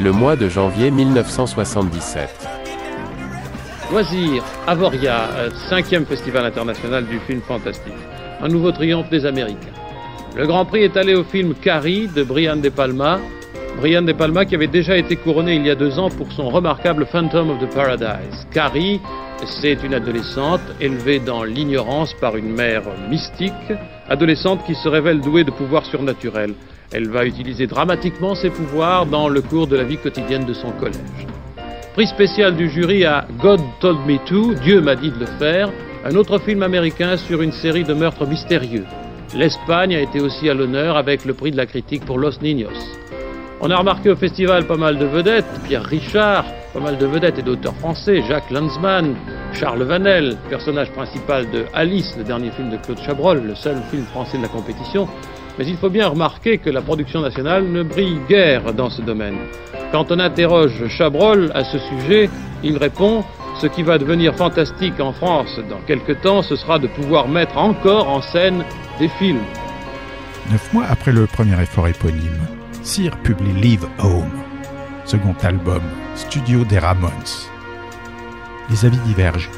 Le 0.00 0.12
mois 0.12 0.36
de 0.36 0.48
janvier 0.48 0.90
1977. 0.90 2.28
Loisirs, 3.90 4.44
Avoria, 4.66 5.28
euh, 5.36 5.50
cinquième 5.68 6.06
festival 6.06 6.44
international 6.44 7.06
du 7.06 7.18
film 7.20 7.40
fantastique. 7.40 7.92
Un 8.40 8.48
nouveau 8.48 8.72
triomphe 8.72 9.10
des 9.10 9.26
Américains. 9.26 9.74
Le 10.36 10.46
Grand 10.46 10.64
Prix 10.64 10.84
est 10.84 10.96
allé 10.96 11.14
au 11.14 11.24
film 11.24 11.54
Carrie 11.54 12.08
de 12.08 12.22
Brian 12.22 12.56
De 12.56 12.68
Palma. 12.68 13.18
Brian 13.78 14.02
De 14.02 14.12
Palma 14.12 14.44
qui 14.44 14.54
avait 14.54 14.68
déjà 14.68 14.96
été 14.96 15.16
couronné 15.16 15.56
il 15.56 15.66
y 15.66 15.70
a 15.70 15.74
deux 15.74 15.98
ans 15.98 16.08
pour 16.08 16.30
son 16.32 16.48
remarquable 16.48 17.06
Phantom 17.06 17.50
of 17.50 17.58
the 17.58 17.74
Paradise. 17.74 18.46
Carrie, 18.52 19.00
c'est 19.44 19.82
une 19.82 19.94
adolescente 19.94 20.60
élevée 20.80 21.18
dans 21.18 21.42
l'ignorance 21.42 22.14
par 22.20 22.36
une 22.36 22.52
mère 22.52 22.82
mystique, 23.08 23.52
adolescente 24.10 24.64
qui 24.66 24.74
se 24.74 24.88
révèle 24.88 25.20
douée 25.20 25.44
de 25.44 25.50
pouvoirs 25.50 25.86
surnaturels. 25.86 26.54
Elle 26.92 27.08
va 27.08 27.24
utiliser 27.24 27.66
dramatiquement 27.66 28.34
ses 28.34 28.50
pouvoirs 28.50 29.06
dans 29.06 29.28
le 29.28 29.40
cours 29.40 29.68
de 29.68 29.76
la 29.76 29.84
vie 29.84 29.96
quotidienne 29.96 30.44
de 30.44 30.52
son 30.52 30.72
collège. 30.72 31.26
Prix 31.94 32.08
spécial 32.08 32.56
du 32.56 32.68
jury 32.68 33.04
à 33.04 33.26
God 33.38 33.60
Told 33.80 33.98
Me 34.06 34.18
To, 34.26 34.54
Dieu 34.54 34.80
m'a 34.80 34.96
dit 34.96 35.10
de 35.10 35.20
le 35.20 35.26
faire, 35.38 35.70
un 36.04 36.14
autre 36.16 36.38
film 36.38 36.62
américain 36.62 37.16
sur 37.16 37.40
une 37.42 37.52
série 37.52 37.84
de 37.84 37.94
meurtres 37.94 38.26
mystérieux. 38.26 38.84
L'Espagne 39.34 39.94
a 39.94 40.00
été 40.00 40.20
aussi 40.20 40.48
à 40.50 40.54
l'honneur 40.54 40.96
avec 40.96 41.24
le 41.24 41.34
prix 41.34 41.52
de 41.52 41.56
la 41.56 41.66
critique 41.66 42.04
pour 42.04 42.18
Los 42.18 42.40
Niños. 42.42 42.96
On 43.60 43.70
a 43.70 43.76
remarqué 43.76 44.10
au 44.10 44.16
festival 44.16 44.66
pas 44.66 44.76
mal 44.76 44.98
de 44.98 45.04
vedettes, 45.04 45.44
Pierre 45.68 45.84
Richard, 45.84 46.44
pas 46.72 46.80
mal 46.80 46.98
de 46.98 47.06
vedettes 47.06 47.38
et 47.38 47.42
d'auteurs 47.42 47.74
français, 47.76 48.22
Jacques 48.28 48.50
Lanzmann, 48.50 49.14
Charles 49.52 49.82
Vanel, 49.82 50.36
personnage 50.48 50.90
principal 50.92 51.50
de 51.50 51.64
Alice, 51.74 52.14
le 52.16 52.24
dernier 52.24 52.50
film 52.50 52.70
de 52.70 52.76
Claude 52.76 53.00
Chabrol, 53.00 53.42
le 53.42 53.54
seul 53.54 53.76
film 53.90 54.04
français 54.04 54.36
de 54.38 54.42
la 54.42 54.48
compétition. 54.48 55.08
Mais 55.58 55.66
il 55.66 55.76
faut 55.76 55.90
bien 55.90 56.08
remarquer 56.08 56.58
que 56.58 56.70
la 56.70 56.80
production 56.80 57.20
nationale 57.20 57.64
ne 57.64 57.82
brille 57.82 58.20
guère 58.28 58.72
dans 58.72 58.88
ce 58.88 59.02
domaine. 59.02 59.36
Quand 59.92 60.12
on 60.12 60.20
interroge 60.20 60.86
Chabrol 60.88 61.50
à 61.54 61.64
ce 61.64 61.78
sujet, 61.78 62.30
il 62.62 62.76
répond 62.76 63.24
Ce 63.60 63.66
qui 63.66 63.82
va 63.82 63.98
devenir 63.98 64.34
fantastique 64.36 65.00
en 65.00 65.12
France 65.12 65.60
dans 65.68 65.80
quelque 65.86 66.12
temps, 66.12 66.40
ce 66.42 66.56
sera 66.56 66.78
de 66.78 66.86
pouvoir 66.86 67.28
mettre 67.28 67.58
encore 67.58 68.08
en 68.08 68.22
scène 68.22 68.64
des 68.98 69.08
films. 69.08 69.42
Neuf 70.50 70.72
mois 70.72 70.86
après 70.88 71.12
le 71.12 71.26
premier 71.26 71.60
effort 71.60 71.88
éponyme, 71.88 72.46
Cyr 72.82 73.16
publie 73.18 73.52
Leave 73.52 73.86
Home, 73.98 74.30
second 75.10 75.34
album, 75.42 75.82
studio 76.14 76.62
des 76.64 76.78
Ramones. 76.78 77.10
Les 78.70 78.84
avis 78.84 78.98
divergent. 78.98 79.50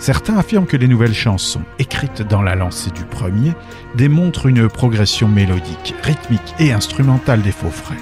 Certains 0.00 0.36
affirment 0.36 0.66
que 0.66 0.76
les 0.76 0.88
nouvelles 0.88 1.14
chansons, 1.14 1.62
écrites 1.78 2.22
dans 2.22 2.42
la 2.42 2.56
lancée 2.56 2.90
du 2.90 3.04
premier, 3.04 3.52
démontrent 3.94 4.46
une 4.46 4.68
progression 4.68 5.28
mélodique, 5.28 5.94
rythmique 6.02 6.54
et 6.58 6.72
instrumentale 6.72 7.42
des 7.42 7.52
faux 7.52 7.70
frères. 7.70 7.96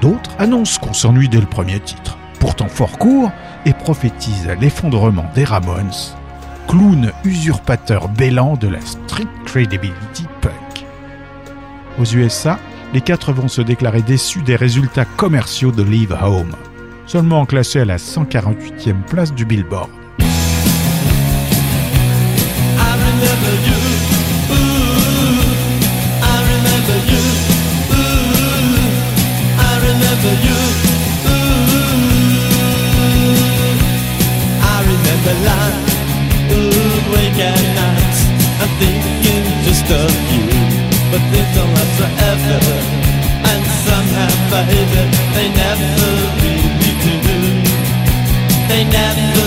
D'autres 0.00 0.30
annoncent 0.38 0.80
qu'on 0.80 0.94
s'ennuie 0.94 1.28
dès 1.28 1.40
le 1.40 1.46
premier 1.46 1.78
titre, 1.78 2.16
pourtant 2.40 2.68
fort 2.68 2.96
court, 2.96 3.30
et 3.66 3.74
prophétisent 3.74 4.56
l'effondrement 4.62 5.30
des 5.34 5.44
Ramones, 5.44 5.92
clown 6.68 7.12
usurpateur 7.24 8.08
bêlant 8.08 8.56
de 8.56 8.68
la 8.68 8.80
street 8.80 9.28
credibility 9.44 10.24
punk. 10.40 10.86
Aux 11.98 12.06
USA, 12.06 12.58
les 12.92 13.00
quatre 13.00 13.32
vont 13.32 13.48
se 13.48 13.60
déclarer 13.60 14.02
déçus 14.02 14.42
des 14.42 14.56
résultats 14.56 15.04
commerciaux 15.04 15.72
de 15.72 15.82
Leave 15.82 16.16
Home, 16.22 16.54
seulement 17.06 17.46
classé 17.46 17.80
à 17.80 17.84
la 17.84 17.96
148e 17.96 19.02
place 19.02 19.34
du 19.34 19.44
Billboard. 19.44 19.90
Somehow, 44.48 44.64
baby, 44.66 45.02
they 45.34 45.48
never 45.50 45.88
really 46.40 46.92
do. 47.04 47.14
They 48.68 48.84
never 48.84 49.37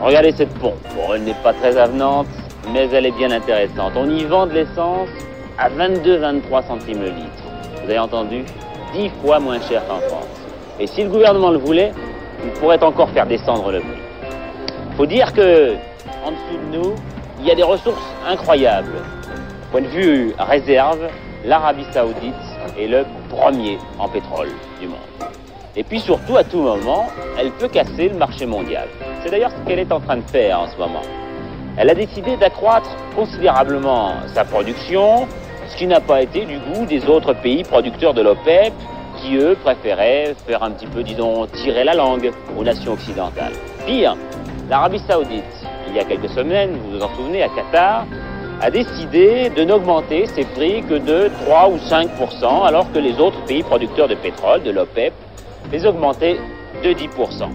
Regardez 0.00 0.32
cette 0.32 0.52
pompe. 0.58 0.74
Bon, 0.94 1.14
elle 1.14 1.22
n'est 1.22 1.34
pas 1.42 1.52
très 1.52 1.76
avenante, 1.76 2.26
mais 2.72 2.88
elle 2.92 3.06
est 3.06 3.16
bien 3.16 3.30
intéressante. 3.30 3.92
On 3.96 4.08
y 4.08 4.24
vend 4.24 4.46
de 4.46 4.52
l'essence 4.52 5.08
à 5.58 5.70
22-23 5.70 6.66
centimes 6.66 7.00
le 7.00 7.08
litre. 7.08 7.42
Vous 7.82 7.90
avez 7.90 7.98
entendu 7.98 8.44
10 8.92 9.10
fois 9.22 9.38
moins 9.38 9.60
cher 9.60 9.82
qu'en 9.86 10.00
France. 10.00 10.26
Et 10.78 10.86
si 10.86 11.02
le 11.02 11.08
gouvernement 11.08 11.50
le 11.50 11.58
voulait, 11.58 11.92
il 12.44 12.50
pourrait 12.60 12.82
encore 12.82 13.08
faire 13.10 13.26
descendre 13.26 13.72
le 13.72 13.80
prix. 13.80 14.02
Faut 14.96 15.06
dire 15.06 15.32
que, 15.32 15.74
en 16.24 16.30
dessous 16.30 16.70
de 16.70 16.76
nous, 16.76 16.94
il 17.40 17.46
y 17.46 17.50
a 17.50 17.54
des 17.54 17.62
ressources 17.62 18.14
incroyables. 18.28 19.02
Point 19.70 19.82
de 19.82 19.86
vue 19.86 20.34
réserve, 20.38 21.08
l'Arabie 21.44 21.86
Saoudite 21.92 22.34
est 22.78 22.86
le 22.86 23.04
premier 23.30 23.78
en 23.98 24.08
pétrole 24.08 24.48
du 24.80 24.88
monde. 24.88 24.98
Et 25.78 25.84
puis 25.84 26.00
surtout, 26.00 26.38
à 26.38 26.44
tout 26.44 26.60
moment, 26.60 27.06
elle 27.38 27.50
peut 27.52 27.68
casser 27.68 28.08
le 28.08 28.16
marché 28.16 28.46
mondial. 28.46 28.88
C'est 29.22 29.30
d'ailleurs 29.30 29.50
ce 29.50 29.68
qu'elle 29.68 29.78
est 29.78 29.92
en 29.92 30.00
train 30.00 30.16
de 30.16 30.22
faire 30.30 30.60
en 30.60 30.68
ce 30.68 30.76
moment. 30.78 31.02
Elle 31.76 31.90
a 31.90 31.94
décidé 31.94 32.38
d'accroître 32.38 32.88
considérablement 33.14 34.14
sa 34.34 34.44
production, 34.44 35.28
ce 35.68 35.76
qui 35.76 35.86
n'a 35.86 36.00
pas 36.00 36.22
été 36.22 36.46
du 36.46 36.58
goût 36.58 36.86
des 36.86 37.04
autres 37.06 37.34
pays 37.34 37.62
producteurs 37.62 38.14
de 38.14 38.22
l'OPEP, 38.22 38.72
qui 39.18 39.36
eux 39.36 39.54
préféraient 39.62 40.34
faire 40.46 40.62
un 40.62 40.70
petit 40.70 40.86
peu, 40.86 41.02
disons, 41.02 41.46
tirer 41.46 41.84
la 41.84 41.94
langue 41.94 42.32
aux 42.58 42.64
nations 42.64 42.94
occidentales. 42.94 43.52
Pire, 43.84 44.16
l'Arabie 44.70 45.00
Saoudite, 45.06 45.44
il 45.88 45.94
y 45.94 45.98
a 45.98 46.04
quelques 46.04 46.30
semaines, 46.30 46.70
vous 46.72 46.96
vous 46.96 47.02
en 47.02 47.14
souvenez, 47.14 47.42
à 47.42 47.48
Qatar, 47.48 48.06
a 48.62 48.70
décidé 48.70 49.50
de 49.50 49.64
n'augmenter 49.64 50.24
ses 50.26 50.44
prix 50.44 50.82
que 50.82 50.94
de 50.94 51.30
3 51.44 51.68
ou 51.68 51.76
5% 51.76 52.66
alors 52.66 52.90
que 52.90 52.98
les 52.98 53.20
autres 53.20 53.44
pays 53.44 53.62
producteurs 53.62 54.08
de 54.08 54.14
pétrole, 54.14 54.62
de 54.62 54.70
l'OPEP, 54.70 55.12
les 55.72 55.86
augmentaient 55.86 56.38
de 56.82 56.90
10% 56.90 57.48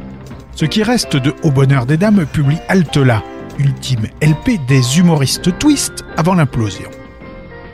Ce 0.56 0.66
qui 0.66 0.84
reste 0.84 1.16
de 1.16 1.34
Au 1.44 1.52
Bonheur 1.52 1.86
des 1.86 1.98
Dames 1.98 2.26
publie 2.26 2.58
Altela, 2.68 3.24
ultime 3.60 4.08
LP 4.22 4.66
des 4.68 5.00
humoristes 5.00 5.58
twist 5.60 6.04
avant 6.18 6.34
l'implosion. 6.34 6.90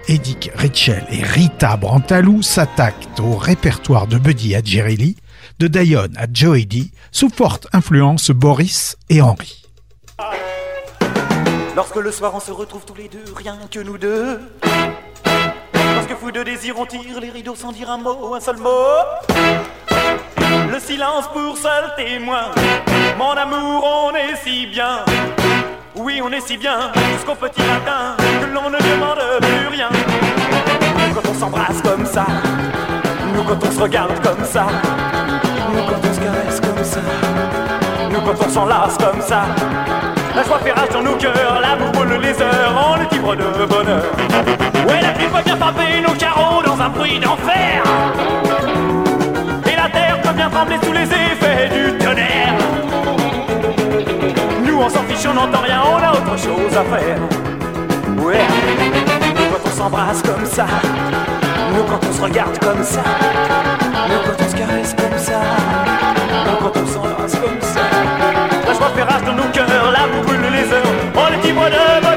Edic 0.07 0.51
Ritchell 0.55 1.05
et 1.11 1.21
Rita 1.21 1.75
Brantalou 1.75 2.41
s'attaquent 2.41 3.07
au 3.19 3.35
répertoire 3.35 4.07
de 4.07 4.17
Buddy 4.17 4.55
à 4.55 4.61
Jerry 4.63 4.95
Lee, 4.95 5.17
de 5.59 5.67
Dion 5.67 6.07
à 6.15 6.25
Joey 6.31 6.65
D, 6.65 6.91
sous 7.11 7.29
forte 7.29 7.67
influence 7.73 8.31
Boris 8.31 8.95
et 9.09 9.21
Henry. 9.21 9.63
Lorsque 11.75 11.97
le 11.97 12.11
soir 12.11 12.33
on 12.33 12.39
se 12.39 12.51
retrouve 12.51 12.85
tous 12.85 12.95
les 12.95 13.09
deux, 13.09 13.23
rien 13.35 13.57
que 13.69 13.79
nous 13.79 13.97
deux. 13.97 14.39
Lorsque 15.73 16.15
fou 16.19 16.31
de 16.31 16.43
désir 16.43 16.75
on 16.79 16.85
tire 16.85 17.19
les 17.19 17.29
rideaux 17.29 17.55
sans 17.55 17.71
dire 17.71 17.91
un 17.91 17.97
mot, 17.97 18.33
un 18.33 18.39
seul 18.39 18.57
mot. 18.57 18.69
Le 20.71 20.79
silence 20.79 21.27
pour 21.33 21.57
seul 21.57 21.93
témoin. 21.95 22.51
Mon 23.17 23.31
amour, 23.31 24.09
on 24.09 24.15
est 24.15 24.35
si 24.43 24.67
bien. 24.67 25.03
Oui, 25.95 26.21
on 26.23 26.31
est 26.31 26.41
si 26.41 26.57
bien 26.57 26.91
jusqu'au 27.13 27.35
petit 27.35 27.61
matin 27.61 28.15
que 28.17 28.45
l'on 28.53 28.69
ne 28.69 28.77
demande 28.77 29.19
plus 29.41 29.67
rien. 29.67 29.89
Nous, 29.89 31.15
quand 31.15 31.29
on 31.29 31.33
s'embrasse 31.33 31.81
comme 31.81 32.05
ça, 32.05 32.25
nous 33.33 33.43
quand 33.43 33.63
on 33.65 33.71
se 33.71 33.81
regarde 33.81 34.19
comme 34.21 34.45
ça, 34.45 34.67
nous 35.73 35.83
quand 35.83 36.07
on 36.07 36.13
se 36.13 36.19
caresse 36.19 36.61
comme 36.61 36.83
ça, 36.83 36.99
nous 38.11 38.21
quand 38.21 38.45
on 38.45 38.49
s'enlace 38.49 38.97
comme 38.97 39.21
ça. 39.21 39.43
La 40.35 40.43
joie 40.43 40.59
fait 40.59 40.71
rage 40.71 40.89
dans 40.93 41.01
nos 41.01 41.15
cœurs, 41.15 41.59
l'amour 41.61 41.91
brûle 41.93 42.21
les 42.21 42.39
heures, 42.41 42.91
on 42.91 43.01
est 43.01 43.15
ivre 43.15 43.35
de 43.35 43.65
bonheur. 43.65 44.03
Ouais, 44.87 45.01
la 45.01 45.09
pluie 45.09 45.25
bien 45.43 45.57
frapper 45.57 46.01
nos 46.07 46.13
carreaux 46.13 46.61
dans 46.63 46.79
un 46.79 46.89
bruit 46.89 47.19
d'enfer. 47.19 47.81
Trembler 50.57 50.77
sous 50.83 50.93
les 50.93 51.03
effets 51.03 51.69
du 51.69 51.95
tonnerre. 52.03 52.55
Nous 54.65 54.79
on 54.79 54.89
s'en 54.89 55.03
fiche, 55.03 55.27
on 55.29 55.35
n'entend 55.35 55.61
rien, 55.61 55.81
on 55.85 55.97
a 55.97 56.11
autre 56.13 56.35
chose 56.35 56.75
à 56.75 56.83
faire. 56.95 57.19
Ouais, 58.25 58.47
nous 59.35 59.49
quand 59.51 59.69
on 59.69 59.77
s'embrasse 59.77 60.23
comme 60.23 60.45
ça, 60.45 60.65
nous 61.75 61.83
quand 61.83 61.99
on 62.09 62.11
se 62.11 62.21
regarde 62.23 62.57
comme 62.57 62.83
ça, 62.83 63.03
nous 64.09 64.19
quand 64.25 64.43
on 64.43 64.49
se 64.49 64.55
caresse 64.55 64.95
comme 64.95 65.19
ça, 65.19 65.41
nous 66.47 66.57
quand 66.59 66.79
on 66.81 66.87
s'embrasse 66.87 67.35
comme 67.35 67.61
ça. 67.61 67.81
La 68.65 68.73
joie 68.73 68.89
fait 68.95 69.03
rage 69.03 69.23
dans 69.25 69.33
nos 69.33 69.49
cœurs, 69.53 69.67
l'amour 69.67 70.23
brûle 70.25 70.41
les 70.51 70.73
heures, 70.73 70.91
on 71.15 71.33
est 71.33 71.47
ivre 71.47 71.65
de 71.65 72.01
bonheur. 72.01 72.16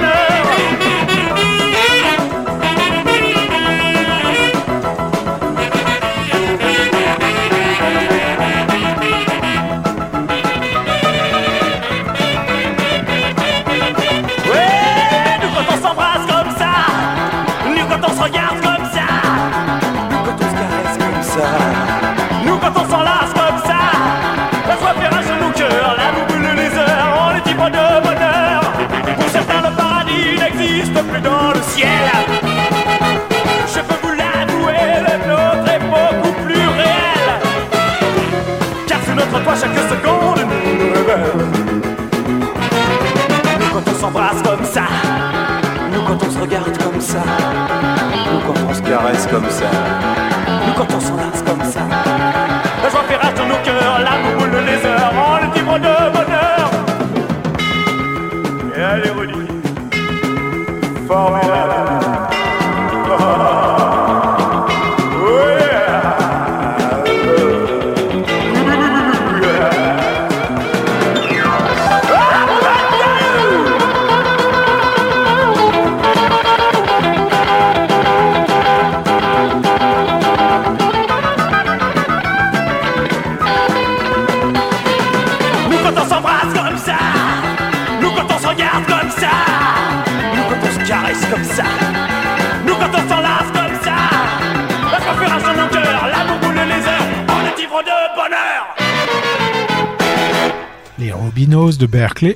Comme 49.29 49.51
ça, 49.51 49.71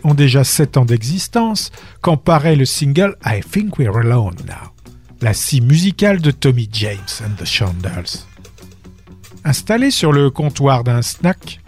Ont 0.02 0.14
déjà 0.14 0.44
7 0.44 0.78
ans 0.78 0.84
d'existence 0.86 1.70
quand 2.00 2.16
paraît 2.16 2.56
le 2.56 2.64
single 2.64 3.16
I 3.26 3.40
Think 3.40 3.78
We're 3.78 3.98
Alone 3.98 4.36
Now, 4.46 4.70
la 5.20 5.34
scie 5.34 5.60
musicale 5.60 6.22
de 6.22 6.30
Tommy 6.30 6.70
James 6.72 6.98
and 7.22 7.34
the 7.36 7.44
Chandels. 7.44 8.24
Installé 9.44 9.90
sur 9.90 10.10
le 10.10 10.30
comptoir 10.30 10.84
d'un 10.84 11.02
snack, 11.02 11.60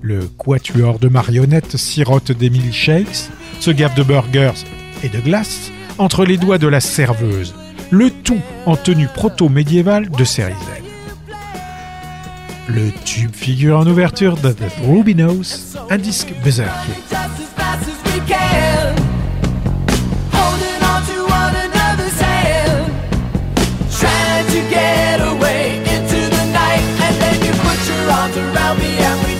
le 0.00 0.28
quatuor 0.28 0.98
de 0.98 1.08
marionnettes 1.08 1.76
sirote 1.76 2.32
des 2.32 2.48
milkshakes, 2.48 3.28
se 3.60 3.70
gave 3.70 3.94
de 3.94 4.02
burgers 4.02 4.64
et 5.04 5.10
de 5.10 5.20
glaces 5.20 5.70
entre 5.98 6.24
les 6.24 6.38
doigts 6.38 6.58
de 6.58 6.68
la 6.68 6.80
serveuse, 6.80 7.54
le 7.90 8.10
tout 8.10 8.40
en 8.64 8.76
tenue 8.76 9.08
proto-médiévale 9.08 10.08
de 10.08 10.24
Z. 10.24 10.40
Le 12.66 12.92
tube 13.04 13.34
figure 13.34 13.78
en 13.78 13.86
ouverture 13.86 14.38
de 14.38 14.52
The 14.52 14.72
Rubinos, 14.86 15.76
un 15.90 15.98
disque 15.98 16.32
berserker. 16.42 17.17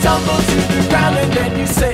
Tumble 0.09 0.41
to 0.51 0.59
the 0.73 0.89
ground. 0.89 1.17
And 1.23 1.33
then 1.33 1.59
you 1.61 1.67
say, 1.67 1.88